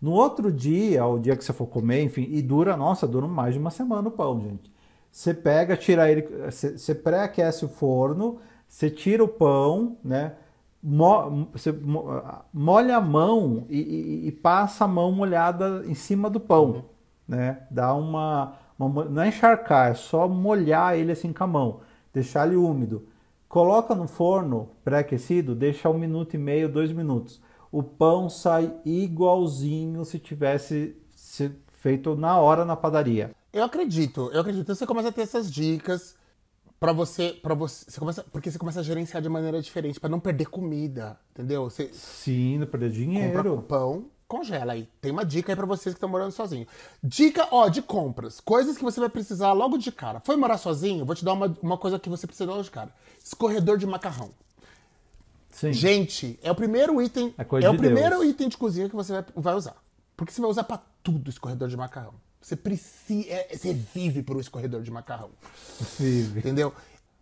[0.00, 3.54] No outro dia, o dia que você for comer, enfim, e dura, nossa, dura mais
[3.54, 4.70] de uma semana o pão, gente.
[5.10, 10.34] Você pega, tira ele, você, você pré-aquece o forno, você tira o pão, né?
[10.80, 12.22] Mo, você mo-
[12.54, 16.84] molha a mão e, e- e passa a mão molhada em cima do pão,
[17.26, 17.62] né?
[17.68, 21.80] Dá uma, uma não é encharcar, é só molhar ele assim com a mão,
[22.12, 23.06] deixar ele úmido.
[23.48, 27.40] Coloca no forno pré-aquecido, deixa um minuto e meio, dois minutos.
[27.72, 33.30] O pão sai igualzinho se tivesse se feito na hora na padaria.
[33.52, 34.62] Eu acredito, eu acredito.
[34.62, 36.14] Então você começa a ter essas dicas
[36.78, 40.08] pra você, para você, você começa, porque você começa a gerenciar de maneira diferente pra
[40.08, 41.64] não perder comida, entendeu?
[41.64, 43.64] Você Sim, não perder compra dinheiro.
[43.66, 44.88] pão, congela aí.
[45.00, 46.66] Tem uma dica aí pra vocês que estão morando sozinho.
[47.02, 50.20] Dica, ó, de compras, coisas que você vai precisar logo de cara.
[50.20, 51.04] Foi morar sozinho?
[51.04, 52.92] Vou te dar uma, uma coisa que você precisa logo de cara.
[53.24, 54.30] Escorredor de macarrão.
[55.50, 55.72] Sim.
[55.72, 58.30] Gente, é o primeiro item, É é, o de primeiro Deus.
[58.30, 59.76] item de cozinha que você vai, vai usar.
[60.16, 62.14] Porque você vai usar pra tudo escorredor de macarrão.
[62.40, 65.30] Você precisa, é, você vive por um escorredor de macarrão.
[65.98, 66.38] Vive.
[66.40, 66.72] Entendeu?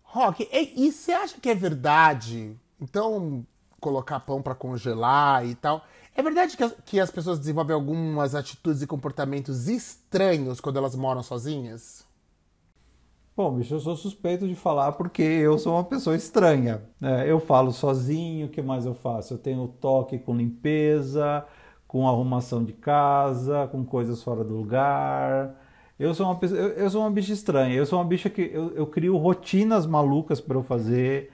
[0.02, 2.56] Rock, e, e você acha que é verdade?
[2.80, 3.46] Então,
[3.80, 5.84] colocar pão pra congelar e tal.
[6.16, 10.96] É verdade que as, que as pessoas desenvolvem algumas atitudes e comportamentos estranhos quando elas
[10.96, 12.06] moram sozinhas?
[13.36, 16.82] Bom, bicho, eu sou suspeito de falar porque eu sou uma pessoa estranha.
[16.98, 17.30] né?
[17.30, 19.34] eu falo sozinho, o que mais eu faço?
[19.34, 21.44] Eu tenho toque com limpeza,
[21.86, 25.54] com arrumação de casa, com coisas fora do lugar.
[25.98, 27.74] Eu sou uma eu, eu sou uma bicha estranha.
[27.74, 31.30] Eu sou uma bicha que eu, eu crio rotinas malucas para eu fazer.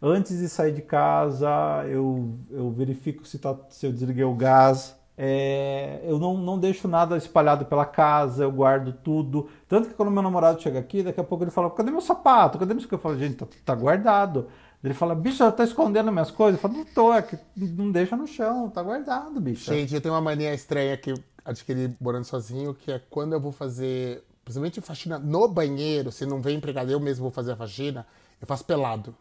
[0.00, 1.48] Antes de sair de casa,
[1.88, 4.94] eu, eu verifico se, tá, se eu desliguei o gás.
[5.18, 9.48] É, eu não, não deixo nada espalhado pela casa, eu guardo tudo.
[9.66, 12.58] Tanto que quando meu namorado chega aqui, daqui a pouco ele fala: cadê meu sapato?
[12.58, 12.96] Cadê meu sapato?
[12.96, 14.48] Eu falo: gente, tá, tá guardado.
[14.84, 16.62] Ele fala: bicha, tá escondendo minhas coisas?
[16.62, 19.72] Eu falo: não tô, é que não deixa no chão, tá guardado, bicha.
[19.72, 23.52] Gente, eu tenho uma mania estranha que adquiri morando sozinho, que é quando eu vou
[23.52, 28.06] fazer, principalmente faxina no banheiro, se não vem empregado, eu mesmo vou fazer a faxina,
[28.40, 29.14] eu faço pelado.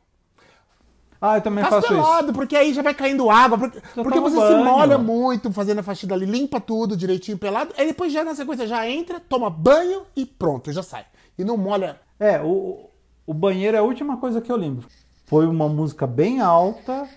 [1.31, 2.03] Ah, eu também Faço faço isso.
[2.03, 4.63] pelado, porque aí já vai caindo água, porque, porque toma você se banho.
[4.65, 8.67] molha muito fazendo a faxina ali, limpa tudo direitinho pelado, aí depois já na sequência
[8.67, 11.05] já entra, toma banho e pronto, já sai.
[11.37, 12.89] E não molha É, o,
[13.25, 14.87] o banheiro é a última coisa que eu lembro.
[15.25, 17.07] Foi uma música bem alta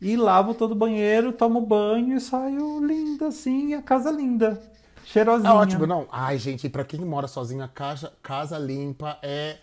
[0.00, 4.60] e lavo todo o banheiro, tomo banho e saio linda assim, a casa linda.
[5.04, 5.50] Cheirosinha.
[5.50, 6.06] É ótimo, não.
[6.12, 9.56] Ai, gente, pra quem mora sozinho, a casa, casa limpa é,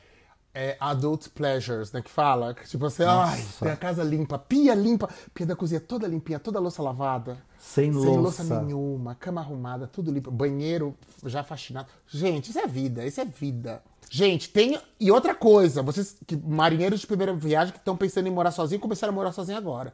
[0.59, 2.01] é adult pleasures, né?
[2.01, 2.55] Que fala.
[2.55, 6.39] Que, tipo assim, ai, tem a casa limpa, pia limpa, pia da cozinha toda limpinha,
[6.39, 7.37] toda louça lavada.
[7.59, 8.41] Sem Sem louça.
[8.41, 11.87] louça nenhuma, cama arrumada, tudo limpo, banheiro já faxinado.
[12.07, 13.83] Gente, isso é vida, isso é vida.
[14.09, 14.79] Gente, tem.
[14.99, 18.81] E outra coisa, vocês, que, marinheiros de primeira viagem que estão pensando em morar sozinho,
[18.81, 19.93] começaram a morar sozinho agora.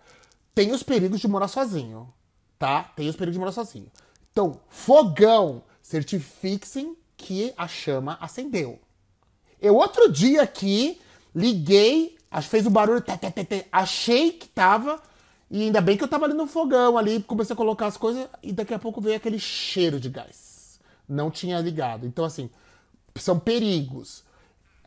[0.56, 2.08] Tem os perigos de morar sozinho,
[2.58, 2.84] tá?
[2.96, 3.88] Tem os perigos de morar sozinho.
[4.32, 8.80] Então, fogão, certifiquem que a chama acendeu.
[9.64, 11.00] Eu outro dia aqui
[11.34, 15.02] liguei, fez o barulho, tê, tê, tê, achei que tava,
[15.50, 18.28] e ainda bem que eu tava ali no fogão ali, comecei a colocar as coisas
[18.44, 20.80] e daqui a pouco veio aquele cheiro de gás.
[21.08, 22.06] Não tinha ligado.
[22.06, 22.50] Então assim,
[23.16, 24.26] são perigos.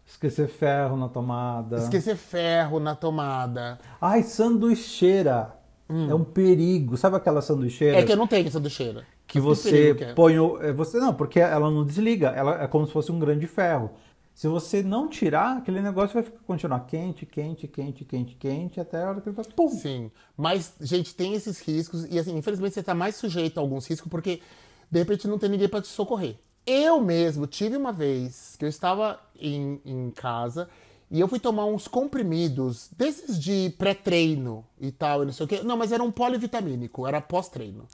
[0.06, 1.78] Esquecer ferro na tomada.
[1.78, 3.78] Esquecer ferro na tomada.
[4.00, 5.56] Ai, sanduicheira.
[5.88, 6.96] É um perigo.
[6.96, 8.00] Sabe aquela sanduicheira Hum.
[8.00, 9.02] É que eu não tenho cheiro.
[9.26, 10.14] que você perigo que é.
[10.14, 10.62] põe o.
[10.62, 12.28] é, Você, não, porque ela não desliga.
[12.28, 13.90] Ela é como se fosse um grande ferro.
[14.36, 19.08] Se você não tirar, aquele negócio vai continuar quente, quente, quente, quente, quente, até a
[19.08, 19.46] hora que ele vai.
[19.46, 19.70] Pum!
[19.70, 23.86] Sim, mas, gente, tem esses riscos e, assim, infelizmente você tá mais sujeito a alguns
[23.86, 24.42] riscos porque,
[24.90, 26.36] de repente, não tem ninguém pra te socorrer.
[26.66, 30.68] Eu mesmo tive uma vez que eu estava em, em casa
[31.10, 35.48] e eu fui tomar uns comprimidos desses de pré-treino e tal, e não sei o
[35.48, 35.62] quê.
[35.62, 37.88] Não, mas era um polivitamínico, era pós-treino.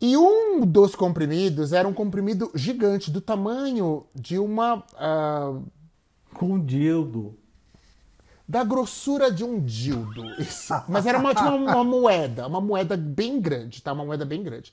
[0.00, 4.84] E um dos comprimidos era um comprimido gigante, do tamanho de uma.
[4.96, 5.58] ah,
[6.34, 7.36] Com dildo.
[8.46, 10.24] da grossura de um dildo.
[10.40, 10.72] Isso.
[10.88, 13.92] Mas era uma, tipo uma, uma moeda, uma moeda bem grande, tá?
[13.92, 14.72] Uma moeda bem grande.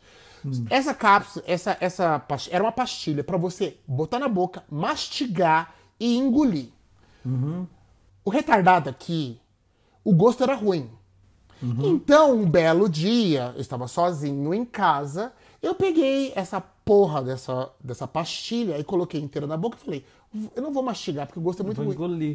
[0.69, 6.69] Essa cápsula, essa, essa era uma pastilha pra você botar na boca, mastigar e engolir.
[8.23, 9.39] O retardado aqui,
[10.03, 10.87] o gosto era ruim.
[11.61, 15.31] Então, um belo dia, eu estava sozinho em casa,
[15.61, 20.05] eu peguei essa porra dessa, dessa pastilha e coloquei inteira na boca e falei,
[20.55, 21.87] eu não vou mastigar porque o gosto é muito ruim.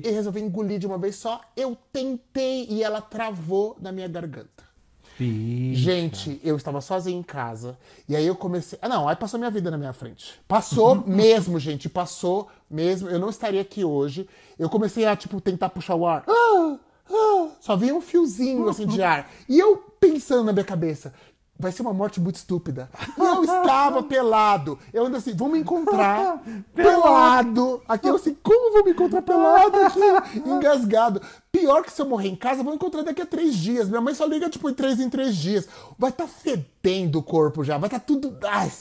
[0.04, 1.40] E resolvi engolir de uma vez só.
[1.56, 4.70] Eu tentei e ela travou na minha garganta.
[5.18, 5.82] Bicha.
[5.82, 7.78] Gente, eu estava sozinho em casa.
[8.08, 8.78] E aí eu comecei.
[8.80, 10.40] Ah, não, aí passou minha vida na minha frente.
[10.48, 11.90] Passou mesmo, gente.
[11.90, 13.08] Passou mesmo.
[13.08, 14.26] Eu não estaria aqui hoje.
[14.58, 16.24] Eu comecei a, tipo, tentar puxar o ar.
[16.26, 16.78] Ah,
[17.60, 19.30] só vinha um fiozinho assim de ar.
[19.48, 21.12] E eu pensando na minha cabeça.
[21.58, 22.88] Vai ser uma morte muito estúpida.
[23.18, 24.78] E eu estava pelado.
[24.94, 26.42] Eu ando assim, vou me encontrar
[26.74, 27.82] pelado.
[27.86, 30.00] Aqui eu assim, como vou me encontrar pelado aqui?
[30.48, 31.20] Engasgado.
[31.52, 33.90] Pior que se eu morrer em casa, vou encontrar daqui a três dias.
[33.90, 35.68] Minha mãe só liga, tipo, em três em três dias.
[35.98, 38.38] Vai estar fedendo o corpo já, vai estar tudo.
[38.42, 38.72] Ai,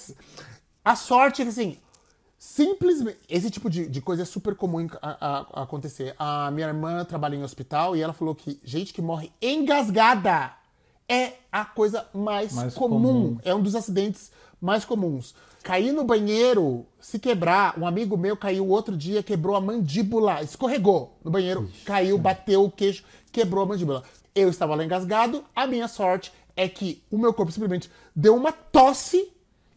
[0.85, 1.77] a sorte é que, assim,
[2.39, 3.19] simplesmente.
[3.29, 6.15] Esse tipo de, de coisa é super comum a- a- a acontecer.
[6.17, 10.53] A minha irmã trabalha em hospital e ela falou que gente que morre engasgada
[11.07, 12.95] é a coisa mais, Mais comum.
[13.01, 13.37] comum.
[13.43, 14.31] É um dos acidentes
[14.61, 15.35] mais comuns.
[15.63, 17.77] Cair no banheiro, se quebrar.
[17.77, 22.71] Um amigo meu caiu outro dia, quebrou a mandíbula, escorregou no banheiro, caiu, bateu o
[22.71, 24.03] queixo, quebrou a mandíbula.
[24.33, 25.43] Eu estava lá engasgado.
[25.53, 29.29] A minha sorte é que o meu corpo simplesmente deu uma tosse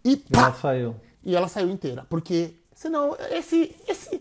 [0.04, 0.94] e pá, saiu.
[1.24, 2.06] E ela saiu inteira.
[2.08, 4.20] Porque senão esse esse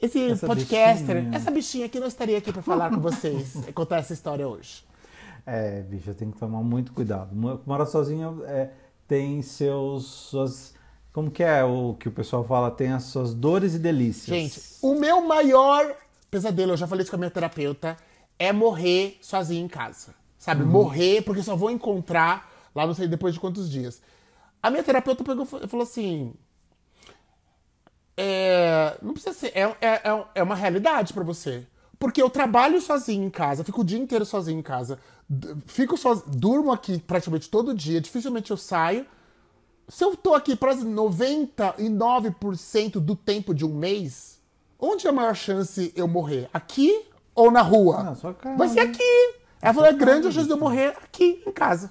[0.00, 1.36] esse Essa podcaster, bichinha.
[1.36, 4.84] essa bichinha aqui não estaria aqui para falar com vocês, contar essa história hoje.
[5.46, 7.34] É, bicho, tem que tomar muito cuidado.
[7.34, 8.70] Mo- Morar sozinho é,
[9.08, 10.04] tem seus.
[10.04, 10.74] Suas,
[11.12, 12.70] como que é o que o pessoal fala?
[12.70, 14.26] Tem as suas dores e delícias.
[14.26, 15.94] Gente, o meu maior
[16.30, 17.96] pesadelo, eu já falei isso com a minha terapeuta,
[18.38, 20.14] é morrer sozinho em casa.
[20.38, 20.62] Sabe?
[20.64, 24.02] Morrer porque só vou encontrar lá não sei depois de quantos dias.
[24.66, 26.34] A minha terapeuta pegou e falou assim:
[28.16, 29.52] é, não precisa ser.
[29.54, 31.66] É, é, é- é uma realidade pra você.
[31.98, 34.98] Porque eu trabalho sozinho em casa, fico o dia inteiro sozinho em casa,
[35.66, 35.94] fico
[36.26, 39.06] durmo aqui praticamente todo dia, dificilmente eu saio.
[39.88, 44.40] Se eu tô aqui quase 99% do tempo de um mês,
[44.78, 46.50] onde é a maior chance eu morrer?
[46.52, 48.02] Aqui ou na rua?
[48.02, 48.58] Na sua casa.
[48.58, 49.34] Vai ser aqui.
[49.62, 51.90] Ela falou, é grande a chance de eu morrer aqui em casa.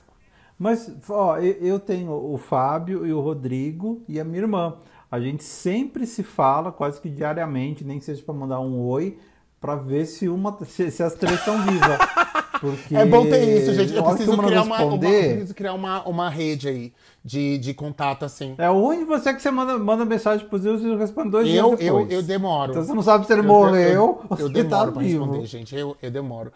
[0.58, 4.76] Mas, ó, eu, eu tenho o Fábio e o Rodrigo e a minha irmã.
[5.12, 9.18] A gente sempre se fala, quase que diariamente, nem que seja pra mandar um oi,
[9.62, 11.98] pra ver se uma se, se as três estão vivas.
[12.62, 13.94] Porque É bom ter isso, gente.
[13.94, 16.94] Eu preciso uma criar uma, uma, eu responder, preciso criar uma, uma rede aí
[17.24, 18.56] de, de contato assim.
[18.58, 21.82] É onde você que você manda, manda mensagem pros Deus e responde dois Eu, dias
[21.82, 22.12] eu, depois.
[22.12, 22.72] eu demoro.
[22.72, 24.92] Então você não sabe se ele Eu- morreu eu, ou eu se ele demoro tá
[24.94, 25.24] pra vivo.
[25.26, 25.76] responder, gente.
[25.76, 26.52] Eu, eu demoro.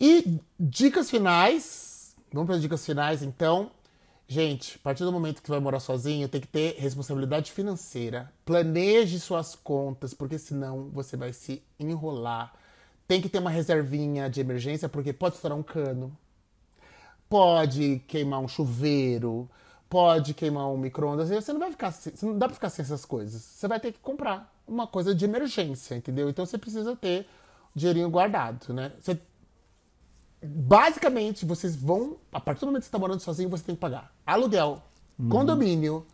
[0.00, 1.89] E dicas finais.
[2.32, 3.70] Vamos para as dicas finais, então.
[4.28, 8.32] Gente, a partir do momento que vai morar sozinho, tem que ter responsabilidade financeira.
[8.44, 12.54] Planeje suas contas, porque senão você vai se enrolar.
[13.08, 16.16] Tem que ter uma reservinha de emergência, porque pode estourar um cano,
[17.28, 19.50] pode queimar um chuveiro,
[19.88, 21.28] pode queimar um micro-ondas.
[21.28, 23.42] Você não vai ficar, você não dá pra ficar sem essas coisas.
[23.42, 26.30] Você vai ter que comprar uma coisa de emergência, entendeu?
[26.30, 27.26] Então você precisa ter
[27.74, 28.92] dinheirinho guardado, né?
[29.00, 29.18] Você
[30.42, 32.16] basicamente, vocês vão.
[32.32, 34.82] A partir do momento que você está morando sozinho, você tem que pagar aluguel,
[35.28, 36.06] condomínio,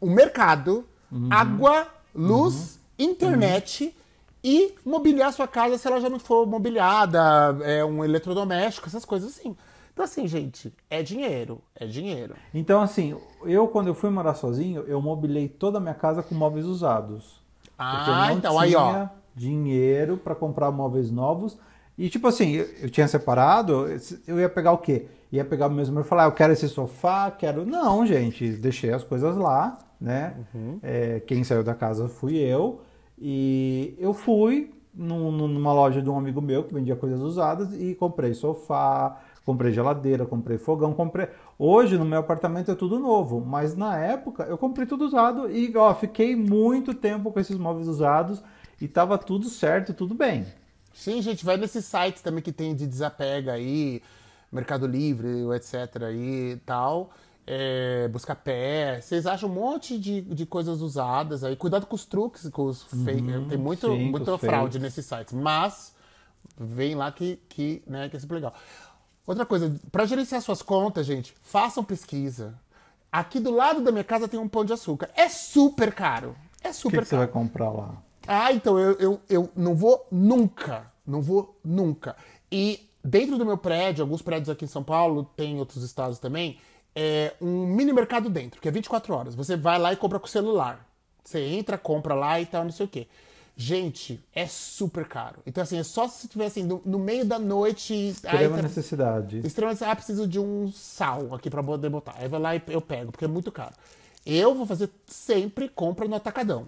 [0.00, 0.84] o mercado,
[1.30, 3.94] água, luz, internet
[4.42, 9.30] e mobiliar sua casa se ela já não for mobiliada, é um eletrodoméstico, essas coisas
[9.30, 9.56] assim.
[9.92, 12.36] Então, assim, gente, é dinheiro, é dinheiro.
[12.54, 16.36] Então, assim, eu quando eu fui morar sozinho, eu mobilei toda a minha casa com
[16.36, 17.40] móveis usados.
[17.76, 19.08] Ah, Porque eu não então, tinha aí, ó.
[19.34, 21.58] dinheiro para comprar móveis novos.
[21.98, 23.86] E tipo assim, eu, eu tinha separado,
[24.26, 25.06] eu ia pegar o quê?
[25.32, 27.66] Ia pegar o mesmo e falar, ah, eu quero esse sofá, quero.
[27.66, 30.36] Não, gente, deixei as coisas lá, né?
[30.54, 30.78] Uhum.
[30.82, 32.80] É, quem saiu da casa fui eu.
[33.18, 37.94] E eu fui num- numa loja de um amigo meu que vendia coisas usadas e
[37.96, 41.28] comprei sofá, comprei geladeira, comprei fogão, comprei.
[41.58, 45.76] Hoje no meu apartamento é tudo novo, mas na época eu comprei tudo usado e
[45.76, 48.42] ó, fiquei muito tempo com esses móveis usados
[48.80, 50.46] e tava tudo certo, tudo bem.
[50.98, 54.02] Sim, gente, vai nesses sites também que tem de desapega aí,
[54.50, 56.02] Mercado Livre, etc.
[56.02, 57.10] aí e tal.
[57.46, 59.00] É, buscar pé.
[59.00, 61.54] Vocês acham um monte de, de coisas usadas aí.
[61.54, 63.22] Cuidado com os truques, com os fake.
[63.48, 64.82] Tem muito, sim, os fraude fakes.
[64.82, 65.32] nesses sites.
[65.32, 65.94] Mas
[66.58, 68.52] vem lá que, que, né, que é sempre legal.
[69.24, 72.58] Outra coisa, para gerenciar suas contas, gente, façam pesquisa.
[73.10, 75.08] Aqui do lado da minha casa tem um pão de açúcar.
[75.14, 76.34] É super caro.
[76.60, 77.22] É O que, super que você caro.
[77.22, 78.02] vai comprar lá?
[78.28, 80.92] Ah, então eu, eu, eu não vou nunca.
[81.06, 82.14] Não vou nunca.
[82.52, 86.18] E dentro do meu prédio, alguns prédios aqui em São Paulo, tem em outros estados
[86.18, 86.58] também,
[86.94, 89.34] é um mini mercado dentro, que é 24 horas.
[89.34, 90.86] Você vai lá e compra com o celular.
[91.24, 93.06] Você entra, compra lá e tal, não sei o quê.
[93.56, 95.40] Gente, é super caro.
[95.44, 97.92] Então, assim, é só se você tiver assim, no, no meio da noite.
[97.92, 99.38] Extrema tá- necessidade.
[99.44, 102.14] Extremamente, ah, preciso de um sal aqui pra poder botar.
[102.18, 103.74] Aí vai lá e eu pego, porque é muito caro.
[104.24, 106.66] Eu vou fazer sempre compra no atacadão.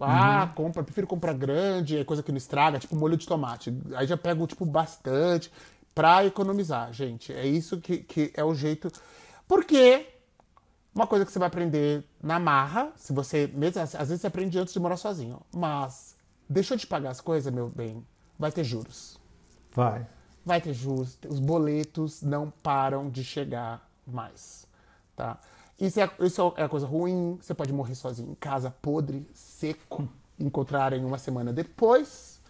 [0.00, 3.72] Ah, compra, prefiro comprar grande, é coisa que não estraga, tipo molho de tomate.
[3.94, 5.52] Aí já pego, tipo, bastante
[5.94, 7.32] pra economizar, gente.
[7.32, 8.90] É isso que, que é o jeito.
[9.46, 10.06] Porque
[10.94, 13.50] uma coisa que você vai aprender na marra, se você.
[13.54, 15.40] Mesmo, às vezes você aprende antes de morar sozinho.
[15.54, 16.16] Mas
[16.48, 18.04] deixou de pagar as coisas, meu bem,
[18.38, 19.18] vai ter juros
[19.74, 20.06] Vai.
[20.44, 24.66] vai ter juros, os boletos não param de chegar mais,
[25.16, 25.38] tá?
[25.82, 30.08] Isso é, isso é a coisa ruim, você pode morrer sozinho em casa, podre, seco,
[30.38, 32.40] encontrar em uma semana depois.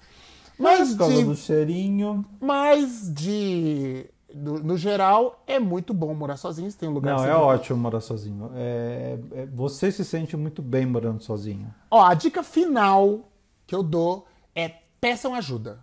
[0.59, 2.27] Mas de, do cheirinho.
[2.39, 4.05] mas de
[4.35, 7.79] no, no geral, é muito bom morar sozinho, você tem um lugar Não, é ótimo
[7.79, 8.51] morar sozinho.
[8.55, 11.73] É, é- você se sente muito bem morando sozinho.
[11.91, 13.31] Ó, a dica final
[13.67, 15.81] que eu dou é peçam ajuda.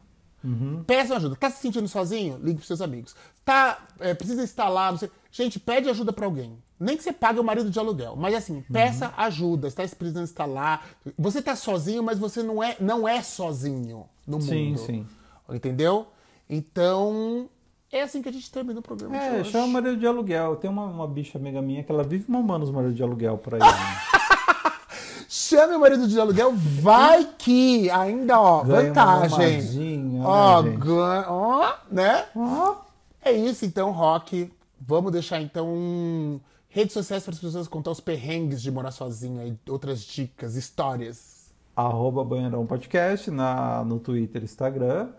[0.87, 1.35] Peçam ajuda.
[1.35, 2.37] Tá se sentindo sozinho?
[2.37, 3.15] Ligue pros seus amigos.
[3.49, 5.09] Tá, é, precisa instalar, não sei.
[5.31, 6.55] Gente, pede ajuda pra alguém.
[6.79, 9.67] Nem que você pague o marido de aluguel, mas assim, peça ajuda.
[9.67, 10.85] Está precisando instalar.
[11.17, 14.79] Você tá sozinho, mas você não é, não é sozinho no Sim, mundo.
[14.79, 15.07] sim.
[15.49, 16.05] Entendeu?
[16.47, 17.49] Então,
[17.91, 20.55] é assim que a gente termina o programa É, chama o marido de aluguel.
[20.57, 23.55] Tem uma, uma bicha amiga minha que ela vive mamando os maridos de aluguel por
[23.55, 23.59] aí.
[23.61, 23.67] né?
[25.27, 29.57] Chame o marido de aluguel, vai que ainda, ó, Ganha vantagem.
[29.57, 32.25] mamadinha, Ó, né, ó, né?
[32.35, 32.75] Ó,
[33.21, 34.51] É isso então, Rock.
[34.79, 36.39] Vamos deixar então
[36.69, 41.51] redes sociais para as pessoas contar os perrengues de morar sozinha e outras dicas, histórias.
[41.75, 45.09] arroba Banheirão Podcast na, no Twitter e Instagram.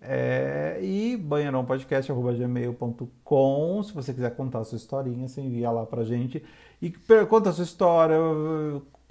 [0.00, 6.44] É, e banheirãopodcast.gmail.com Se você quiser contar a sua historinha, você envia lá pra gente.
[6.82, 6.90] E
[7.28, 8.16] conta a sua história,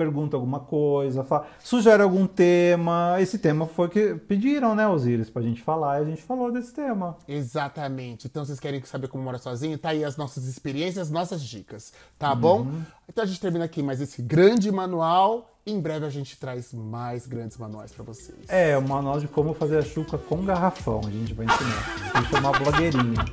[0.04, 3.16] pergunta alguma coisa, fala- sugere algum tema.
[3.20, 6.74] Esse tema foi que pediram, né, Osiris, pra gente falar e a gente falou desse
[6.74, 7.16] tema.
[7.28, 8.28] Exatamente.
[8.28, 9.78] Então, vocês querem saber como morar sozinho?
[9.78, 11.94] Tá aí as nossas experiências, nossas dicas.
[12.20, 12.68] Tá bom?
[13.08, 15.50] Então a gente termina aqui mais esse grande manual.
[15.66, 18.38] Em breve a gente traz mais grandes manuais para vocês.
[18.50, 21.00] É, o manual de como fazer a chuca com garrafão.
[21.08, 22.22] A gente vai ensinar.
[22.22, 23.26] Que chamar blogueirinha.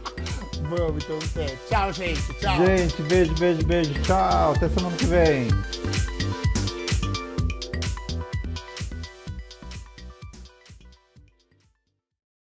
[0.68, 1.57] Vamos, então, até.
[1.68, 2.23] Tchau, gente.
[2.35, 2.57] Tchau.
[2.64, 3.95] Gente, beijo, beijo, beijo.
[4.03, 4.53] Tchau.
[4.53, 5.49] Até semana que vem.